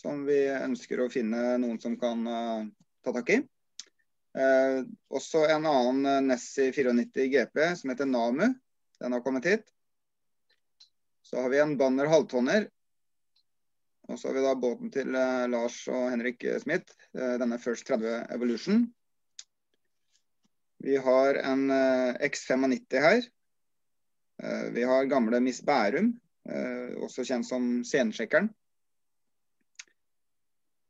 som 0.01 0.25
vi 0.27 0.43
ønsker 0.53 1.01
å 1.01 1.09
finne 1.11 1.57
noen 1.61 1.79
som 1.81 1.97
kan 1.99 2.21
uh, 2.27 2.67
ta 3.05 3.13
tak 3.15 3.31
i. 3.33 3.39
Eh, 4.37 4.83
også 5.09 5.43
en 5.49 5.65
annen 5.65 6.27
Nessi 6.29 6.69
Nessie 6.69 6.93
94 6.93 7.25
GP 7.33 7.61
som 7.81 7.89
heter 7.89 8.05
Namu. 8.05 8.53
Den 8.99 9.15
har 9.15 9.23
kommet 9.25 9.45
hit. 9.45 9.65
Så 11.21 11.41
har 11.41 11.49
vi 11.49 11.59
en 11.59 11.77
Banner 11.77 12.09
halvtonner. 12.09 12.69
Og 14.09 14.19
så 14.19 14.29
har 14.29 14.37
vi 14.37 14.45
da 14.45 14.55
båten 14.57 14.93
til 14.93 15.13
uh, 15.13 15.45
Lars 15.49 15.81
og 15.91 16.09
Henrik 16.13 16.45
Smith. 16.61 16.95
Eh, 17.17 17.35
denne 17.41 17.59
First 17.61 17.89
30 17.89 18.29
Evolution. 18.33 18.87
Vi 20.79 20.95
har 20.97 21.35
en 21.35 21.69
eh, 21.71 22.15
X95 22.29 23.03
her. 23.03 23.27
Eh, 24.43 24.65
vi 24.71 24.83
har 24.83 25.09
gamle 25.11 25.41
Miss 25.43 25.61
Bærum, 25.65 26.13
også 27.03 27.21
kjent 27.27 27.45
som 27.45 27.65
Scenesjekkeren. 27.85 28.47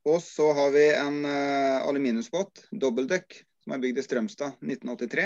Og 0.07 0.21
så 0.23 0.45
har 0.55 0.69
vi 0.71 0.85
en 0.95 1.25
aluminiumsbåt, 1.27 2.61
dobbeltdekk, 2.71 3.41
som 3.65 3.75
er 3.75 3.81
bygd 3.83 3.99
i 3.99 4.05
Strømstad 4.05 4.61
1983. 4.63 5.25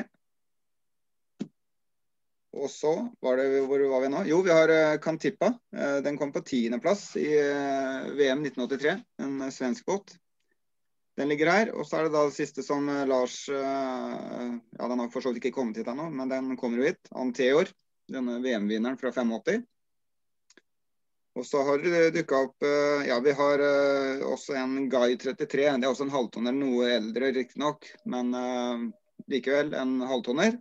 Og 2.54 2.70
så 2.70 2.94
var 3.22 3.38
det 3.38 3.62
Hvor 3.68 3.86
var 3.92 4.02
vi 4.02 4.10
nå? 4.14 4.24
Jo, 4.30 4.42
vi 4.46 4.54
har. 4.54 4.72
Uh, 4.72 6.00
den 6.06 6.18
kom 6.18 6.32
på 6.34 6.42
tiendeplass 6.46 7.16
i 7.18 7.30
VM 8.18 8.46
1983. 8.46 8.98
En 9.22 9.52
svensk 9.52 9.86
båt. 9.86 10.18
Den 11.20 11.30
ligger 11.30 11.52
her. 11.52 11.72
Og 11.78 11.86
så 11.88 12.00
er 12.00 12.08
det 12.08 12.16
da 12.16 12.24
det 12.28 12.38
siste 12.38 12.66
som 12.66 12.88
Lars 13.10 13.44
Ja, 13.50 14.88
den 14.90 15.04
har 15.04 15.12
for 15.14 15.22
så 15.22 15.34
vidt 15.34 15.44
ikke 15.44 15.60
kommet 15.60 15.78
hit 15.78 15.90
ennå, 15.92 16.10
men 16.10 16.32
den 16.32 16.56
kommer 16.58 16.82
jo 16.82 16.90
hit. 16.90 17.12
Anteor. 17.12 17.70
Denne 18.12 18.40
VM-vinneren 18.44 18.98
fra 19.00 19.14
85. 19.16 19.62
Og 21.40 21.46
så 21.48 21.62
har 21.66 21.80
det 21.82 22.02
dukka 22.14 22.42
opp 22.46 22.66
eh, 22.68 23.06
Ja, 23.08 23.16
vi 23.24 23.32
har 23.34 23.62
også 24.28 24.58
en 24.60 24.90
Guy 24.92 25.16
33. 25.18 25.70
Det 25.80 25.88
er 25.88 25.90
også 25.90 26.06
en 26.06 26.14
halvtonner, 26.14 26.54
noe 26.54 26.92
eldre 26.98 27.32
riktignok, 27.34 27.88
men 28.06 28.36
likevel 29.32 29.74
en 29.78 29.96
halvtonner. 30.10 30.60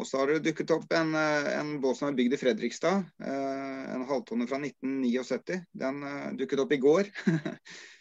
Og 0.00 0.08
så 0.08 0.22
har 0.22 0.32
det 0.32 0.46
dukket 0.46 0.72
opp 0.72 0.92
en, 0.96 1.12
en 1.14 1.72
båt 1.82 1.98
som 1.98 2.08
er 2.08 2.16
bygd 2.16 2.34
i 2.34 2.40
Fredrikstad. 2.40 3.04
En 3.22 4.06
halvtonner 4.08 4.48
fra 4.48 4.60
1979. 4.62 5.58
Den 5.82 6.00
dukket 6.40 6.62
opp 6.64 6.72
i 6.72 6.80
går. 6.80 7.10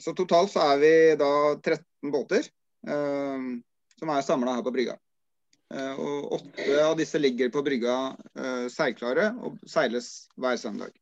så 0.00 0.12
totalt 0.16 0.48
så 0.52 0.62
er 0.72 0.78
vi 0.80 0.92
da 1.20 1.30
13 1.58 2.12
båter 2.14 2.46
som 2.84 4.12
er 4.12 4.24
samla 4.24 4.54
her 4.56 4.64
på 4.64 4.72
brygga. 4.72 4.96
Eh, 5.74 6.00
og 6.00 6.32
åtte 6.38 6.74
av 6.84 6.96
disse 6.98 7.18
ligger 7.18 7.50
på 7.54 7.62
brygga 7.64 7.94
eh, 8.38 8.66
seilklare 8.72 9.30
og 9.42 9.56
seiles 9.68 10.10
hver 10.36 10.58
søndag. 10.60 10.92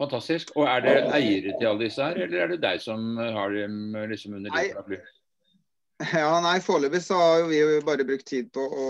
Fantastisk. 0.00 0.52
Og 0.56 0.68
er 0.68 0.84
det 0.84 0.98
eiere 1.12 1.56
til 1.58 1.68
alle 1.68 1.86
disse 1.86 2.04
her, 2.04 2.20
eller 2.24 2.44
er 2.44 2.52
det 2.54 2.60
deg 2.62 2.80
som 2.80 3.16
har 3.20 3.52
dem 3.52 3.96
liksom 4.12 4.38
under 4.38 4.52
ditt 4.52 4.76
paraply? 4.76 5.00
Ja, 6.00 6.30
nei, 6.40 6.54
Foreløpig 6.64 7.02
så 7.04 7.18
har 7.20 7.42
vi 7.44 7.58
jo 7.58 7.80
bare 7.84 8.06
brukt 8.08 8.24
tid 8.24 8.46
på 8.56 8.62
å, 8.64 8.86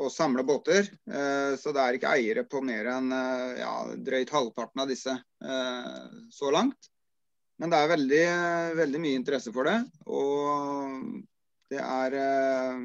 å 0.00 0.06
samle 0.08 0.40
båter. 0.48 0.86
Eh, 1.04 1.50
så 1.60 1.74
det 1.76 1.82
er 1.82 1.98
ikke 1.98 2.14
eiere 2.16 2.46
på 2.48 2.62
mer 2.64 2.88
enn 2.94 3.12
eh, 3.12 3.58
ja, 3.60 3.74
drøyt 4.08 4.32
halvparten 4.32 4.80
av 4.80 4.88
disse 4.88 5.12
eh, 5.12 6.06
så 6.32 6.54
langt. 6.54 6.88
Men 7.60 7.72
det 7.72 7.78
er 7.78 7.92
veldig, 7.92 8.24
veldig 8.78 9.02
mye 9.02 9.18
interesse 9.20 9.52
for 9.52 9.68
det. 9.68 9.76
Og 10.08 10.96
det 11.70 11.80
er 11.84 12.16
eh, 12.16 12.82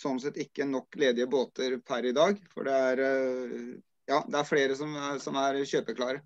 sånn 0.00 0.20
sett 0.22 0.40
ikke 0.40 0.64
nok 0.68 0.96
ledige 1.00 1.28
båter 1.30 1.76
per 1.84 2.08
i 2.08 2.14
dag. 2.16 2.40
For 2.54 2.68
det 2.68 2.76
er, 2.88 3.02
eh, 3.04 3.72
ja, 4.08 4.22
det 4.24 4.40
er 4.40 4.48
flere 4.48 4.78
som, 4.78 4.94
som 5.20 5.36
er 5.40 5.60
kjøpeklare. 5.68 6.22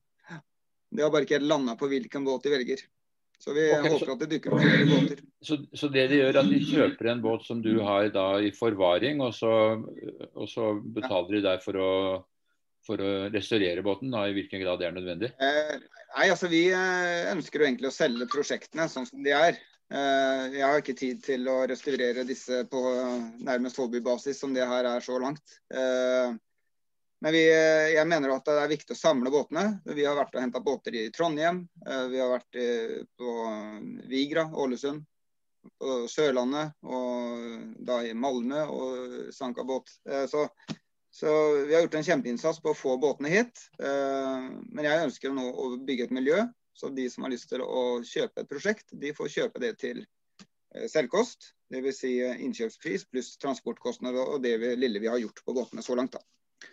De 0.94 1.02
har 1.02 1.10
bare 1.10 1.26
ikke 1.26 1.42
landa 1.42 1.74
på 1.74 1.90
hvilken 1.90 2.26
båt 2.26 2.46
de 2.46 2.54
velger. 2.54 2.84
Så 3.42 3.52
vi 3.52 3.64
okay, 3.74 3.90
håper 3.90 4.12
at 4.12 4.20
det 4.22 4.28
dukker 4.30 4.54
opp 4.54 4.62
flere 4.62 4.84
båter. 4.88 5.24
Så, 5.42 5.58
så, 5.74 5.88
det 5.92 6.06
de 6.12 6.20
gjør, 6.20 6.30
er 6.30 6.38
at 6.40 6.52
de 6.52 6.60
kjøper 6.64 7.08
en 7.10 7.24
båt 7.24 7.42
som 7.44 7.58
du 7.64 7.72
har 7.82 8.06
da 8.14 8.28
i 8.40 8.52
forvaring, 8.54 9.18
og 9.20 9.34
så, 9.36 9.50
og 10.32 10.46
så 10.48 10.70
betaler 10.78 11.34
ja. 11.34 11.34
de 11.34 11.42
deg 11.48 11.64
for 11.66 11.80
å, 11.82 11.90
for 12.86 13.00
å 13.00 13.12
restaurere 13.32 13.84
båten, 13.84 14.10
da, 14.14 14.26
i 14.28 14.34
hvilken 14.36 14.62
grad 14.62 14.80
det 14.80 14.88
er 14.88 14.96
nødvendig? 14.96 15.30
Eh, 15.42 15.76
nei, 16.14 16.26
altså 16.28 16.50
Vi 16.52 16.66
eh, 16.70 17.30
ønsker 17.32 17.62
jo 17.62 17.68
egentlig 17.68 17.90
å 17.90 17.96
selge 17.96 18.28
prosjektene 18.32 18.88
sånn 18.92 19.08
som 19.08 19.22
de 19.24 19.32
er. 19.36 19.60
Eh, 19.92 20.56
jeg 20.56 20.64
har 20.64 20.80
ikke 20.80 20.96
tid 20.96 21.20
til 21.24 21.46
å 21.50 21.60
restaurere 21.68 22.24
disse 22.26 22.62
på 22.70 22.80
nærmest 23.44 23.78
hobbybasis 23.78 24.40
som 24.40 24.54
det 24.56 24.66
her 24.66 24.88
er 24.88 25.04
så 25.04 25.18
langt. 25.20 25.58
Eh, 25.74 26.34
men 27.24 27.32
vi, 27.32 27.44
jeg 27.48 28.04
mener 28.08 28.34
at 28.34 28.48
det 28.48 28.56
er 28.60 28.72
viktig 28.72 28.96
å 28.96 29.00
samle 29.00 29.32
båtene. 29.32 29.78
Vi 29.86 30.04
har 30.04 30.16
vært 30.18 30.34
og 30.36 30.42
henta 30.44 30.60
båter 30.64 30.96
i 30.98 31.08
Trondheim. 31.14 31.62
Eh, 31.86 32.06
vi 32.12 32.20
har 32.20 32.32
vært 32.32 32.58
på 33.20 33.34
Vigra, 34.10 34.48
Ålesund, 34.52 35.04
på 35.80 36.02
Sørlandet 36.12 36.74
og 36.84 37.84
da 37.88 38.02
i 38.04 38.12
Malmö 38.12 38.66
og 38.68 39.14
sanka 39.32 39.64
båt. 39.64 39.88
Så, 40.28 40.42
så, 41.14 41.30
vi 41.68 41.76
har 41.76 41.84
gjort 41.84 41.94
en 42.00 42.06
kjempeinnsats 42.08 42.58
på 42.62 42.72
å 42.72 42.76
få 42.76 42.96
båtene 42.98 43.30
hit. 43.30 43.60
Men 43.78 44.82
jeg 44.82 45.04
ønsker 45.04 45.30
nå 45.30 45.44
å 45.46 45.68
bygge 45.78 46.08
et 46.08 46.14
miljø 46.16 46.40
så 46.74 46.88
de 46.88 47.10
som 47.10 47.22
har 47.24 47.30
lyst 47.30 47.48
til 47.48 47.62
å 47.62 48.02
kjøpe 48.02 48.42
et 48.42 48.50
prosjekt, 48.50 48.88
de 48.90 49.14
får 49.14 49.30
kjøpe 49.36 49.62
det 49.62 49.74
til 49.78 50.02
eh, 50.02 50.86
selvkost. 50.90 51.52
Dvs. 51.70 52.00
Si 52.02 52.14
eh, 52.22 52.40
innkjøpspris 52.44 53.06
pluss 53.10 53.34
transportkostnader 53.42 54.34
og 54.34 54.42
det 54.42 54.56
vi, 54.62 54.74
lille 54.78 55.02
vi 55.02 55.10
har 55.10 55.20
gjort 55.22 55.44
på 55.46 55.54
båtene 55.54 55.84
så 55.86 55.96
langt. 55.98 56.18
da. 56.18 56.24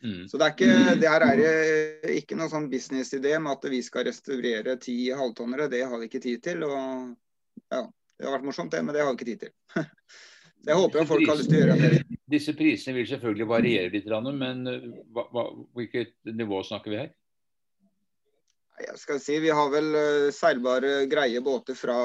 Mm. 0.01 0.25
Så 0.29 0.39
det, 0.39 0.47
er 0.47 0.55
ikke, 0.55 0.95
det 1.01 1.11
her 1.13 1.25
er 1.27 1.43
eh, 1.45 2.15
ikke 2.17 2.37
noe 2.39 2.49
sånn 2.49 2.69
businessidé 2.71 3.35
med 3.37 3.53
at 3.53 3.69
vi 3.69 3.83
skal 3.85 4.07
restaurere 4.09 4.77
ti 4.81 4.97
halvtonnere. 5.13 5.69
Det 5.69 5.85
har 5.85 6.01
vi 6.01 6.09
ikke 6.09 6.23
tid 6.25 6.43
til. 6.49 6.65
og 6.65 7.13
ja, 7.69 7.85
Det 7.85 8.25
har 8.25 8.39
vært 8.39 8.49
morsomt, 8.49 8.73
det, 8.73 8.81
men 8.87 8.97
det 8.97 9.05
har 9.05 9.13
vi 9.13 9.19
ikke 9.19 9.31
tid 9.33 9.45
til. 9.45 9.55
Så 10.61 10.69
jeg 10.69 10.77
håper 10.77 11.01
at 11.01 11.09
folk 11.09 11.29
har 11.29 11.37
lyst 11.37 11.49
til 11.49 11.57
å 11.57 11.61
gjøre 11.61 11.77
det. 11.81 12.20
Disse 12.31 12.53
prisene 12.57 12.95
vil 12.95 13.09
selvfølgelig 13.09 13.47
variere 13.49 13.91
litt, 13.91 14.07
men 14.37 14.63
hva, 15.11 15.25
hva, 15.33 15.43
hvilket 15.77 16.15
nivå 16.31 16.61
snakker 16.63 16.93
vi 16.93 17.01
her? 17.03 17.11
jeg 18.85 18.99
skal 19.01 19.19
si, 19.21 19.37
Vi 19.41 19.51
har 19.53 19.69
vel 19.73 19.91
uh, 19.95 20.31
seilbare, 20.35 21.05
greie 21.11 21.41
båter 21.43 21.77
fra, 21.77 21.97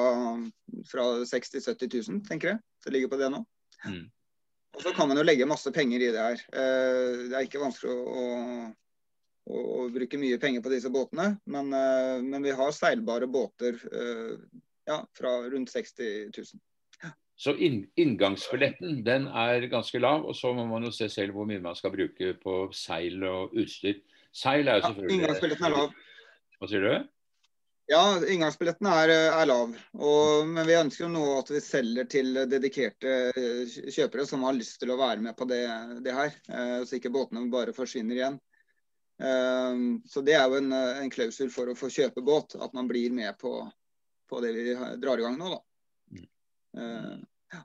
fra 0.88 1.06
60 1.25 1.61
000-70 1.61 2.11
000, 2.11 2.21
tenker 2.28 2.54
jeg. 2.54 2.62
Det 2.85 2.92
ligger 2.95 3.12
på 3.12 3.21
det 3.21 3.30
nå. 3.33 3.42
Mm. 3.87 4.04
Og 4.76 4.85
så 4.85 4.92
kan 4.97 5.09
man 5.09 5.18
jo 5.18 5.25
legge 5.25 5.49
masse 5.49 5.73
penger 5.73 6.02
i 6.04 6.12
det 6.12 6.23
her. 6.23 6.45
Uh, 6.52 7.26
det 7.30 7.38
er 7.38 7.49
ikke 7.49 7.62
vanskelig 7.62 7.97
å, 7.97 8.28
å, 9.47 9.56
å, 9.56 9.88
bruke 9.95 10.21
mye 10.21 10.40
penger 10.42 10.64
på 10.64 10.73
disse 10.75 10.92
båtene. 10.92 11.33
Men, 11.49 11.73
men 12.26 12.45
vi 12.45 12.54
har 12.56 12.75
seilbare 12.76 13.28
båter 13.30 13.78
ja, 14.87 15.00
fra 15.16 15.37
rundt 15.50 15.73
60 15.73 16.33
000. 16.35 16.64
Så 17.37 17.52
inngangsbilletten 17.61 19.02
den 19.05 19.26
er 19.28 19.66
ganske 19.69 20.00
lav, 20.00 20.25
og 20.25 20.37
så 20.37 20.55
må 20.57 20.64
man 20.71 20.87
jo 20.88 20.93
se 20.95 21.11
selv 21.12 21.37
hvor 21.37 21.45
mye 21.49 21.61
man 21.61 21.76
skal 21.76 21.93
bruke 21.93 22.33
på 22.40 22.55
seil 22.73 23.21
og 23.28 23.52
utstyr. 23.61 24.00
Seil 24.33 24.69
er 24.69 24.81
jo 24.81 24.88
selvfølgelig 24.88 25.12
ja, 25.12 25.19
Inngangsbilletten 25.19 25.69
er 25.69 25.75
lav. 25.75 25.93
Hva 26.57 26.71
sier 26.71 26.87
du? 26.87 26.95
Ja, 27.93 28.00
inngangsbilletten 28.19 28.88
er, 28.90 29.12
er 29.28 29.47
lav. 29.47 29.76
Og, 30.00 30.49
men 30.49 30.66
vi 30.66 30.78
ønsker 30.78 31.05
jo 31.05 31.12
nå 31.12 31.26
at 31.37 31.52
vi 31.52 31.61
selger 31.62 32.09
til 32.11 32.33
dedikerte 32.50 33.12
kjøpere 33.37 34.26
som 34.26 34.49
har 34.49 34.57
lyst 34.57 34.81
til 34.81 34.90
å 34.90 34.99
være 34.99 35.23
med 35.28 35.37
på 35.38 35.47
det, 35.52 35.62
det 36.02 36.16
her. 36.16 36.35
Eh, 36.49 36.81
så 36.88 36.97
ikke 36.99 37.12
båtene 37.14 37.47
bare 37.52 37.76
forsvinner 37.76 38.16
igjen. 38.16 38.40
Eh, 39.21 39.85
så 40.09 40.25
det 40.25 40.40
er 40.40 40.49
jo 40.49 40.59
en, 40.64 40.73
en 40.73 41.12
klausul 41.12 41.52
for 41.52 41.69
å 41.69 41.78
få 41.78 41.93
kjøpe 41.93 42.25
båt, 42.26 42.57
at 42.59 42.75
man 42.75 42.88
blir 42.90 43.12
med 43.14 43.37
på, 43.38 43.61
på 44.26 44.43
det 44.43 44.57
vi 44.57 44.71
drar 45.05 45.21
i 45.21 45.28
gang 45.28 45.38
nå. 45.38 45.55
da. 45.55 45.65
Eh, 46.76 47.16
ja. 47.54 47.62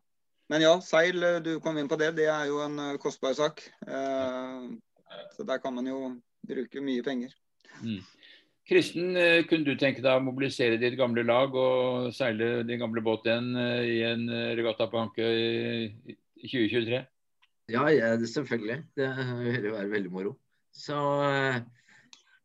Men 0.50 0.63
ja, 0.63 0.74
seil, 0.86 1.22
eh, 1.24 1.39
du 1.44 1.53
kom 1.63 1.77
inn 1.77 1.89
på 1.91 2.00
det. 2.00 2.13
Det 2.20 2.30
er 2.32 2.48
jo 2.50 2.62
en 2.63 2.80
eh, 2.80 2.98
kostbar 3.01 3.36
sak. 3.38 3.63
Eh, 3.88 4.65
så 5.36 5.46
der 5.48 5.62
kan 5.63 5.75
man 5.75 5.89
jo 5.89 6.15
bruke 6.48 6.84
mye 6.84 7.03
penger. 7.03 7.34
Mm. 7.82 8.00
Kristen, 8.72 9.18
kunne 9.50 9.65
du 9.68 9.75
tenke 9.75 10.03
deg 10.03 10.15
å 10.15 10.24
mobilisere 10.24 10.77
ditt 10.80 10.96
gamle 10.96 11.25
lag 11.27 11.51
og 11.58 12.12
seile 12.15 12.62
din 12.63 12.80
gamle 12.80 13.01
båt 13.03 13.25
igjen 13.27 13.50
i 13.58 13.98
en 14.06 14.22
regatta 14.56 14.86
på 14.88 15.01
Hankø 15.01 15.25
i 15.27 16.15
i 16.41 16.48
2023? 16.48 17.01
Ja, 17.74 17.84
ja, 17.89 18.15
det- 18.18 18.30
selvfølgelig. 18.30 18.77
Det 18.96 19.10
vil 19.44 19.65
jo 19.65 19.75
være 19.75 19.91
veldig 19.91 20.12
moro. 20.12 20.38
Så 20.72 20.96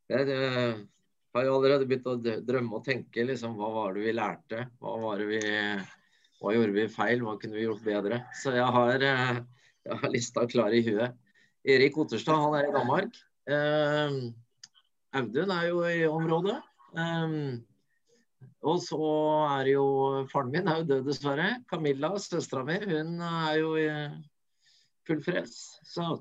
jeg 0.09 0.27
har 0.27 1.45
jo 1.45 1.55
allerede 1.55 1.87
begynt 1.87 2.11
å 2.11 2.17
drømme 2.19 2.75
og 2.79 2.85
tenke 2.85 3.25
liksom, 3.25 3.55
hva 3.57 3.71
var 3.73 3.95
det 3.95 4.05
vi 4.05 4.13
lærte? 4.17 4.67
Hva 4.81 4.97
var 5.01 5.19
det 5.19 5.29
vi 5.31 5.41
hva 6.41 6.53
gjorde 6.53 6.75
vi 6.75 6.89
feil? 6.93 7.23
Hva 7.25 7.37
kunne 7.41 7.57
vi 7.57 7.65
gjort 7.65 7.85
bedre? 7.85 8.21
Så 8.37 8.53
jeg 8.57 8.67
har, 8.77 9.03
eh, 9.03 9.39
jeg 9.89 10.01
har 10.03 10.13
lista 10.13 10.45
klar 10.47 10.75
i 10.75 10.83
huet. 10.85 11.17
Erik 11.67 11.97
Otterstad 11.99 12.43
han 12.43 12.55
er 12.59 12.69
i 12.69 12.75
Danmark. 12.75 13.17
Eh, 13.49 14.19
Audun 15.17 15.51
er 15.51 15.69
jo 15.71 15.81
i 15.89 16.05
området. 16.05 16.59
Eh, 16.97 17.37
og 18.67 18.81
så 18.83 19.01
er 19.57 19.73
jo 19.73 19.87
faren 20.31 20.53
min 20.53 20.69
er 20.69 20.83
jo 20.83 20.89
død, 20.93 21.05
dessverre. 21.09 21.51
Camilla, 21.71 22.13
søstera 22.21 22.65
mi, 22.67 22.79
hun 22.85 23.21
er 23.23 23.53
jo 23.63 23.77
i 23.81 23.89
full 25.07 25.23
frels. 25.23 25.79
Så, 25.87 26.19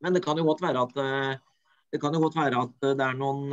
men 0.00 0.14
det 0.14 0.22
kan 0.24 0.38
jo 0.38 0.46
godt 0.46 0.62
være 0.62 0.86
at 0.86 1.42
det 1.92 2.00
kan 2.02 2.14
jo 2.14 2.22
godt 2.22 2.36
være 2.36 2.62
at 2.62 2.86
det 2.98 3.04
er 3.04 3.18
noen, 3.18 3.52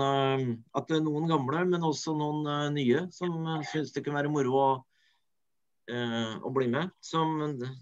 at 0.74 0.88
det 0.88 0.98
er 0.98 1.04
noen 1.06 1.28
gamle, 1.30 1.66
men 1.66 1.84
også 1.86 2.14
noen 2.18 2.74
nye 2.74 3.04
som 3.14 3.36
syns 3.70 3.92
det 3.94 4.06
kunne 4.06 4.18
være 4.18 4.34
moro 4.34 4.56
å, 4.58 4.70
å 5.92 6.52
bli 6.54 6.68
med. 6.72 6.92
Som, 7.04 7.40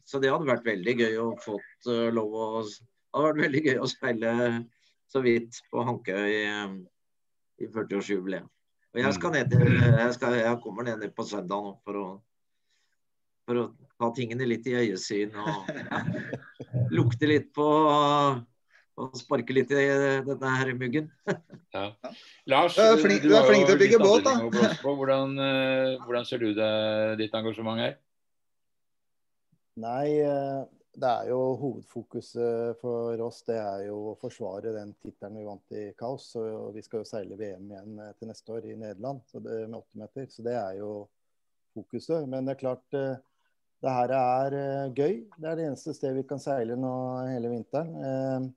så 0.07 0.21
det 0.21 0.31
hadde 0.33 0.49
vært 0.49 0.67
veldig 0.67 0.95
gøy 1.01 1.17
å 1.21 1.31
fått 1.43 1.89
eh, 1.91 2.07
lov 2.15 2.35
å 2.35 2.47
Det 2.63 3.17
hadde 3.17 3.27
vært 3.27 3.43
veldig 3.45 3.63
gøy 3.65 3.81
å 3.81 3.89
spille 3.89 4.31
så 5.09 5.21
vidt 5.25 5.59
på 5.71 5.83
Hankøy 5.85 6.29
i, 6.29 6.45
i 7.65 7.69
40-årsjubileet. 7.69 8.45
Og 8.89 9.01
jeg 9.03 9.15
skal 9.17 9.33
ned 9.33 9.51
til 9.51 9.65
jeg, 9.69 10.13
skal, 10.17 10.35
jeg 10.39 10.59
kommer 10.63 10.85
ned 10.85 11.05
på 11.13 11.25
søndag 11.29 11.65
nå 11.65 11.73
for 11.85 11.97
å, 11.97 12.05
for 13.45 13.61
å 13.61 13.65
ta 13.99 14.09
tingene 14.17 14.47
litt 14.49 14.65
i 14.69 14.77
øyesyn 14.79 15.35
og 15.37 15.69
ja, 15.69 15.99
lukte 16.97 17.29
litt 17.29 17.51
på 17.53 17.67
og 18.99 19.15
sparke 19.17 19.55
litt 19.55 19.71
i 19.71 19.85
denne 20.27 20.55
her 20.59 20.73
muggen. 20.77 21.09
Ja. 21.69 21.91
Lars, 22.49 22.73
Du 22.73 22.81
er 22.81 22.97
flink- 22.97 23.21
du 23.21 23.29
du 23.29 23.35
er 23.37 23.43
flink 23.45 23.67
til 23.69 23.75
å 23.75 23.79
bygge 23.79 23.97
båt, 24.01 24.23
da. 24.25 24.31
Hvordan, 24.81 25.35
eh, 25.37 25.99
hvordan 26.01 26.25
ser 26.25 26.41
du 26.41 26.47
det, 26.57 26.69
ditt 27.19 27.35
engasjement 27.37 27.77
her? 27.77 27.93
Nei, 29.79 30.17
eh, 30.25 30.63
det 30.99 31.09
er 31.09 31.29
jo 31.29 31.37
hovedfokuset 31.61 32.79
for 32.81 33.21
oss. 33.23 33.43
Det 33.47 33.55
er 33.61 33.85
jo 33.87 33.99
å 34.11 34.17
forsvare 34.19 34.73
den 34.75 34.91
tittelen 34.99 35.37
vi 35.39 35.45
vant 35.47 35.77
i 35.77 35.85
Kaos. 35.99 36.31
Og 36.41 36.73
vi 36.75 36.81
skal 36.83 37.03
jo 37.03 37.07
seile 37.07 37.37
VM 37.39 37.69
igjen 37.69 38.01
eh, 38.03 38.11
til 38.19 38.31
neste 38.33 38.57
år 38.57 38.65
i 38.67 38.75
Nederland 38.75 39.21
så 39.29 39.39
det, 39.45 39.61
med 39.69 39.77
80 39.79 40.01
meter. 40.03 40.27
Så 40.33 40.45
det 40.49 40.57
er 40.59 40.79
jo 40.81 40.91
fokuset. 41.77 42.25
Men 42.27 42.49
det 42.49 42.57
er 42.57 42.63
klart 42.65 42.97
eh, 42.97 43.21
det 43.85 43.93
her 43.95 44.15
er 44.17 44.57
eh, 44.59 44.89
gøy. 44.97 45.13
Det 45.37 45.47
er 45.53 45.59
det 45.61 45.69
eneste 45.69 45.93
stedet 45.95 46.17
vi 46.23 46.27
kan 46.33 46.41
seile 46.43 46.75
nå 46.79 46.95
hele 47.29 47.53
vinteren. 47.53 48.49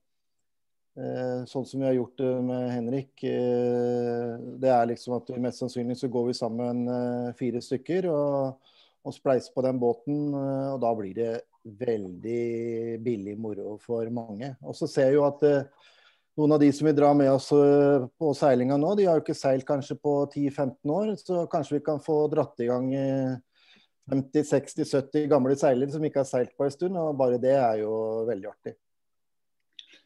Eh, 0.97 1.05
eh, 1.05 1.45
Sånn 1.49 1.67
som 1.67 1.81
vi 1.81 1.87
har 1.87 1.95
gjort 1.97 2.19
det 2.19 2.33
med 2.45 2.71
Henrik. 2.71 3.25
eh, 3.25 4.37
Det 4.61 4.69
er 4.69 4.87
liksom 4.87 5.17
at 5.17 5.29
mest 5.39 5.59
sannsynlig 5.63 5.97
så 5.97 6.09
går 6.09 6.27
vi 6.27 6.35
sammen 6.35 6.89
eh, 6.89 7.33
fire 7.39 7.61
stykker 7.61 8.09
og, 8.11 8.59
og 9.05 9.15
spleiser 9.15 9.53
på 9.55 9.63
den 9.63 9.79
båten. 9.81 10.35
eh, 10.35 10.73
Og 10.75 10.81
da 10.81 10.95
blir 10.95 11.15
det 11.15 11.33
veldig 11.65 13.02
billig 13.02 13.39
moro 13.39 13.78
for 13.78 14.09
mange. 14.11 14.57
Og 14.63 14.75
så 14.75 14.89
ser 14.89 15.11
jeg 15.11 15.15
jo 15.21 15.25
at 15.26 15.43
eh, 15.43 15.65
noen 16.37 16.52
av 16.57 16.61
de 16.61 16.71
som 16.73 16.87
vil 16.87 16.97
dra 16.97 17.13
med 17.15 17.31
oss 17.31 17.50
eh, 17.52 18.07
på 18.19 18.35
seilinga 18.35 18.76
nå, 18.81 18.95
de 18.97 19.07
har 19.07 19.17
jo 19.21 19.25
ikke 19.25 19.37
seilt 19.39 19.67
kanskje 19.69 19.97
på 20.00 20.26
10-15 20.33 20.91
år. 20.91 21.15
Så 21.17 21.47
kanskje 21.49 21.78
vi 21.78 21.85
kan 21.87 22.00
få 22.00 22.26
dratt 22.33 22.61
i 22.61 22.69
gang 22.69 22.93
eh, 22.95 23.37
50-60-70 24.11 25.28
gamle 25.31 25.57
seilere 25.57 25.93
som 25.93 26.05
ikke 26.05 26.21
har 26.25 26.28
seilt 26.28 26.57
på 26.59 26.67
en 26.67 26.75
stund. 26.75 26.97
Og 26.99 27.17
bare 27.17 27.39
det 27.41 27.55
er 27.57 27.85
jo 27.85 27.93
veldig 28.28 28.50
artig. 28.50 28.76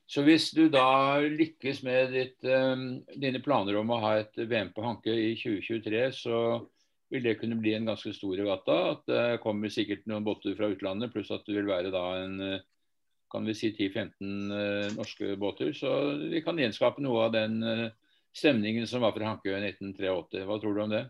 Så 0.07 0.23
hvis 0.23 0.53
du 0.55 0.69
da 0.71 1.19
lykkes 1.19 1.83
med 1.87 2.15
ditt, 2.15 2.39
eh, 2.47 2.77
dine 3.19 3.43
planer 3.43 3.81
om 3.81 3.91
å 3.91 4.01
ha 4.05 4.15
et 4.21 4.39
VM 4.39 4.71
på 4.75 4.85
Hanke 4.85 5.11
i 5.11 5.35
2023, 5.39 6.07
så 6.15 6.39
vil 7.11 7.23
det 7.27 7.39
kunne 7.41 7.59
bli 7.59 7.75
en 7.75 7.91
ganske 7.91 8.13
stor 8.15 8.37
regatta. 8.39 8.79
At 8.95 9.05
det 9.11 9.43
kommer 9.43 9.71
sikkert 9.71 10.07
noen 10.07 10.27
båter 10.27 10.55
fra 10.59 10.71
utlandet, 10.71 11.13
pluss 11.15 11.31
at 11.35 11.47
det 11.47 11.59
vil 11.59 11.71
være 11.71 11.95
da 11.95 12.07
en 12.23 12.39
kan 13.31 13.47
vi 13.47 13.55
si 13.55 13.73
10-15 13.73 14.53
eh, 14.53 14.95
norske 14.97 15.37
båter. 15.37 15.73
Så 15.73 15.91
vi 16.31 16.43
kan 16.45 16.59
gjenskape 16.59 17.03
noe 17.05 17.27
av 17.27 17.35
den 17.35 17.59
eh, 17.67 17.89
stemningen 18.37 18.87
som 18.89 19.05
var 19.05 19.15
fra 19.17 19.33
Hankø 19.33 19.53
i 19.53 19.61
1983. 19.73 20.45
Hva 20.47 20.59
tror 20.63 20.77
du 20.77 20.83
om 20.85 20.95
det? 20.95 21.05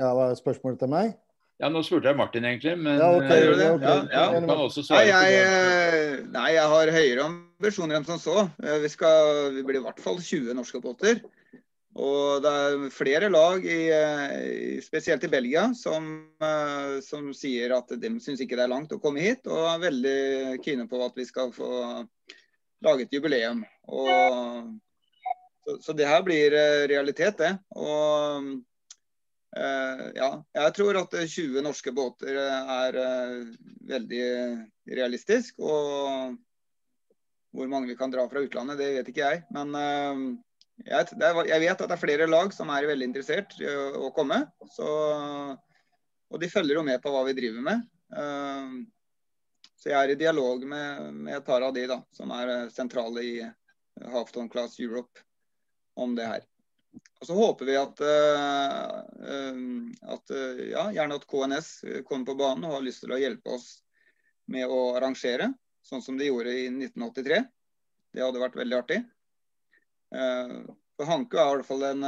Ja, 0.00 0.12
hva 0.16 0.30
er 0.30 0.38
spørsmålet 0.38 0.80
til 0.80 0.92
meg? 0.92 1.16
Ja, 1.62 1.68
Nå 1.70 1.80
spurte 1.86 2.10
jeg 2.10 2.18
Martin 2.18 2.46
egentlig, 2.48 2.72
men 2.80 2.96
Ja, 2.98 3.12
okay, 3.14 3.36
jeg 3.38 3.44
gjør 3.46 3.58
det? 3.60 3.68
Okay. 3.76 3.98
Ja, 4.10 4.22
ja. 4.32 4.40
du 4.42 4.48
kan 4.50 4.62
også 4.64 4.82
Nei 4.82 4.86
svare 4.88 5.04
jeg, 5.06 5.20
på 5.22 5.28
det. 5.30 6.08
eh, 6.16 6.24
nei, 6.34 6.48
jeg 6.56 6.72
har 6.72 6.90
høyere 6.96 7.26
ambisjoner 7.28 8.00
enn 8.00 8.08
som 8.08 8.18
så. 8.18 8.48
Eh, 8.64 8.80
Vi, 8.82 8.90
skal, 8.90 9.52
vi 9.54 9.62
blir 9.68 9.78
i 9.78 9.84
hvert 9.84 10.02
fall 10.02 10.18
20 10.18 10.56
norske 10.58 10.80
båter. 10.82 11.20
Og 11.92 12.40
det 12.42 12.50
er 12.56 12.84
flere 12.90 13.28
lag, 13.30 13.62
i, 13.68 13.80
eh, 13.92 14.80
spesielt 14.82 15.22
i 15.28 15.30
Belgia, 15.30 15.68
som, 15.76 16.06
eh, 16.42 16.98
som 17.04 17.30
sier 17.36 17.76
at 17.76 17.92
de 18.00 18.10
syns 18.24 18.40
ikke 18.40 18.56
det 18.56 18.64
er 18.64 18.72
langt 18.72 18.94
å 18.96 18.98
komme 18.98 19.20
hit, 19.22 19.46
og 19.46 19.66
er 19.74 19.82
veldig 19.86 20.62
kine 20.64 20.88
på 20.88 21.02
at 21.04 21.14
vi 21.20 21.26
skal 21.28 21.52
få 21.52 21.68
laget 22.82 23.12
jubileum. 23.12 23.60
Og, 23.92 24.72
så, 25.68 25.76
så 25.84 25.94
det 25.94 26.08
her 26.08 26.24
blir 26.26 26.56
eh, 26.58 26.88
realitet, 26.90 27.38
det. 27.38 27.52
Og 27.76 28.40
eh, 28.40 28.52
ja, 30.16 30.30
jeg 30.56 30.74
tror 30.78 30.96
at 31.02 31.14
eh, 31.18 31.28
20 31.28 31.64
norske 31.66 31.92
båter 31.92 32.38
eh, 32.40 32.70
er 32.76 32.98
eh, 33.02 33.34
veldig 33.90 34.22
realistisk. 34.96 35.60
Og 35.60 36.38
hvor 37.52 37.68
mange 37.68 37.90
vi 37.90 37.98
kan 37.98 38.12
dra 38.12 38.24
fra 38.30 38.40
utlandet, 38.40 38.80
det 38.80 38.94
vet 38.96 39.12
ikke 39.12 39.26
jeg. 39.26 39.42
Men 39.52 39.76
eh, 39.76 40.22
jeg, 40.88 41.12
vet 41.12 41.76
at 41.76 41.84
det 41.84 41.96
er 41.96 42.00
flere 42.00 42.30
lag 42.30 42.54
som 42.56 42.72
er 42.72 42.88
veldig 42.88 43.10
interessert 43.10 43.54
i 43.60 43.68
å, 43.68 44.08
komme. 44.16 44.40
Så, 44.72 44.88
og 46.32 46.40
de 46.40 46.50
følger 46.50 46.80
jo 46.80 46.86
med 46.86 47.02
på 47.04 47.12
hva 47.12 47.24
vi 47.28 47.36
driver 47.36 47.66
med. 47.68 47.84
Eh, 48.16 48.76
så 49.82 49.90
jeg 49.90 49.98
er 49.98 50.14
i 50.14 50.20
dialog 50.20 50.64
med, 50.68 51.12
med 51.26 51.48
av 51.50 51.72
de 51.74 51.88
da, 51.90 51.98
som 52.14 52.32
er 52.38 52.54
eh, 52.54 52.70
sentrale 52.72 53.26
i 53.26 53.34
Halfton 54.14 54.48
Class 54.48 54.78
Europe 54.80 55.20
om 55.98 56.16
det 56.16 56.28
her. 56.30 56.48
Og 56.92 57.26
så 57.26 57.34
håper 57.38 57.68
vi 57.68 57.74
at, 57.78 58.00
eh, 58.02 58.94
eh, 59.30 59.58
at 60.10 60.32
eh, 60.34 60.62
ja, 60.72 60.88
gjerne 60.90 61.18
at 61.20 61.26
KNS 61.30 61.68
kommer 62.08 62.26
på 62.26 62.34
banen 62.40 62.66
og 62.66 62.76
har 62.76 62.82
lyst 62.82 63.04
til 63.04 63.14
å 63.14 63.20
hjelpe 63.20 63.54
oss 63.54 63.68
med 64.50 64.66
å 64.66 64.80
arrangere, 64.98 65.52
sånn 65.86 66.02
som 66.02 66.18
de 66.18 66.26
gjorde 66.26 66.50
i 66.50 66.66
1983. 66.72 67.38
Det 68.12 68.24
hadde 68.24 68.42
vært 68.42 68.58
veldig 68.58 68.76
artig. 68.76 68.98
For 70.12 71.08
Hanke 71.08 71.38
er 71.38 71.46
i 71.46 71.54
hvert 71.54 71.68
fall 71.70 71.84
en 71.88 72.02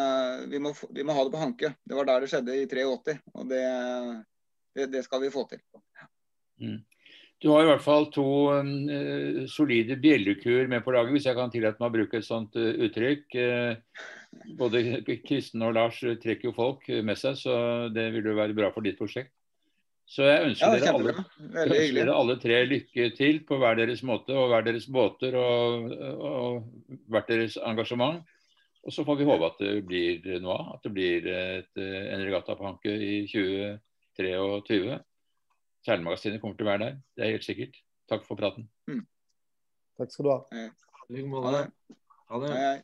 vi 0.51 0.59
må, 0.61 0.75
vi 0.93 1.07
må 1.07 1.15
ha 1.17 1.23
det 1.25 1.33
på 1.33 1.41
Hanke. 1.41 1.71
Det 1.81 1.97
var 1.97 2.11
der 2.11 2.27
det 2.27 2.29
skjedde 2.35 2.59
i 2.59 2.67
83. 2.69 3.15
Og 3.39 3.47
det, 3.49 3.63
det, 4.77 4.89
det 4.93 5.05
skal 5.07 5.23
vi 5.23 5.31
få 5.33 5.47
til. 5.49 5.63
Du 7.45 7.51
har 7.53 7.61
i 7.61 7.69
hvert 7.69 7.85
fall 7.85 8.07
to 8.09 8.27
uh, 8.57 9.43
solide 9.53 9.99
bjellekuer 10.01 10.69
med 10.71 10.81
på 10.85 10.95
laget, 10.95 11.13
hvis 11.13 11.27
jeg 11.29 11.37
kan 11.37 11.53
tillate 11.53 11.83
meg 11.83 11.91
å 11.91 11.97
bruke 11.99 12.17
et 12.17 12.25
sånt 12.25 12.57
uh, 12.57 12.71
uttrykk. 12.87 13.37
Uh, 13.37 14.55
både 14.57 14.81
Kristen 15.27 15.67
og 15.67 15.75
Lars 15.77 15.99
trekker 16.01 16.49
jo 16.49 16.55
folk 16.57 16.89
med 17.05 17.21
seg, 17.21 17.37
så 17.37 17.57
det 17.93 18.09
vil 18.17 18.31
jo 18.33 18.39
være 18.41 18.57
bra 18.57 18.73
for 18.73 18.87
ditt 18.87 18.97
prosjekt. 18.97 19.35
Så 20.09 20.25
jeg 20.25 20.49
ønsker, 20.49 20.73
Ja, 20.73 20.81
dere, 20.81 20.97
alle, 20.97 21.13
jeg 21.45 21.69
ønsker 21.69 22.01
dere 22.01 22.17
alle 22.17 22.41
tre 22.41 22.65
lykke 22.69 23.13
til 23.17 23.39
på 23.49 23.61
hver 23.61 23.77
deres 23.81 24.03
måte 24.05 24.37
og 24.37 24.51
hver 24.53 24.65
deres 24.65 24.89
båter 24.93 25.37
og, 25.41 25.95
og 26.17 26.99
hvert 27.13 27.29
deres 27.29 27.57
engasjement. 27.61 28.25
Og 28.85 28.93
så 28.93 29.05
får 29.05 29.21
vi 29.21 29.29
håpe 29.29 29.49
at 29.49 29.61
det 29.61 29.79
blir 29.89 30.41
noe 30.45 30.59
av. 30.61 30.75
At 30.77 30.85
det 30.85 30.93
blir 30.97 31.29
et, 31.29 31.73
en 31.81 32.25
regatta 32.25 32.57
på 32.57 32.69
Hanke 32.69 32.93
i 32.93 33.25
2023. 33.29 35.01
Seilmagasinet 35.85 36.41
kommer 36.41 36.57
til 36.57 36.67
å 36.67 36.71
være 36.71 36.85
der, 36.87 36.95
det 37.17 37.25
er 37.27 37.35
helt 37.37 37.45
sikkert. 37.47 37.77
Takk 38.09 38.25
for 38.27 38.37
praten. 38.41 38.69
Takk 39.99 40.11
skal 40.13 40.25
du 40.27 40.31
ha. 40.33 40.39
I 40.55 40.65
like 41.13 41.29
Ha 41.29 41.33
måte. 41.35 41.53
det. 41.59 41.97
Ha 42.31 42.41
det. 42.43 42.51
Hei, 42.55 42.65
hei. 42.65 42.83